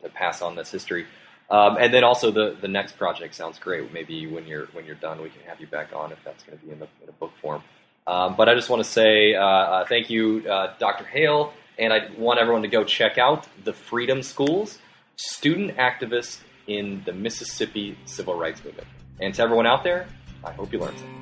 to 0.00 0.08
pass 0.10 0.40
on 0.40 0.54
this 0.54 0.70
history. 0.70 1.04
Um, 1.50 1.78
and 1.78 1.92
then 1.92 2.04
also 2.04 2.30
the, 2.30 2.56
the 2.60 2.68
next 2.68 2.98
project 2.98 3.34
sounds 3.34 3.58
great. 3.58 3.92
Maybe 3.92 4.26
when 4.26 4.46
you're 4.46 4.66
when 4.72 4.84
you're 4.84 4.96
done, 4.96 5.22
we 5.22 5.30
can 5.30 5.40
have 5.46 5.60
you 5.60 5.66
back 5.66 5.94
on 5.94 6.12
if 6.12 6.18
that's 6.24 6.42
going 6.42 6.58
to 6.58 6.64
be 6.64 6.72
in, 6.72 6.78
the, 6.78 6.88
in 7.02 7.08
a 7.08 7.12
book 7.12 7.32
form. 7.40 7.62
Um, 8.06 8.36
but 8.36 8.48
I 8.48 8.54
just 8.54 8.70
want 8.70 8.82
to 8.82 8.88
say 8.88 9.34
uh, 9.34 9.44
uh, 9.44 9.86
thank 9.86 10.10
you, 10.10 10.44
uh, 10.48 10.74
Dr. 10.78 11.04
Hale, 11.04 11.52
and 11.78 11.92
I 11.92 12.08
want 12.16 12.38
everyone 12.38 12.62
to 12.62 12.68
go 12.68 12.84
check 12.84 13.18
out 13.18 13.46
the 13.64 13.72
Freedom 13.72 14.22
Schools, 14.22 14.78
student 15.16 15.76
activists 15.76 16.40
in 16.66 17.02
the 17.04 17.12
Mississippi 17.12 17.98
Civil 18.04 18.34
Rights 18.34 18.62
Movement. 18.64 18.88
And 19.20 19.34
to 19.34 19.42
everyone 19.42 19.66
out 19.66 19.84
there, 19.84 20.06
I 20.44 20.52
hope 20.52 20.72
you 20.72 20.78
learned 20.78 20.98
something. 20.98 21.17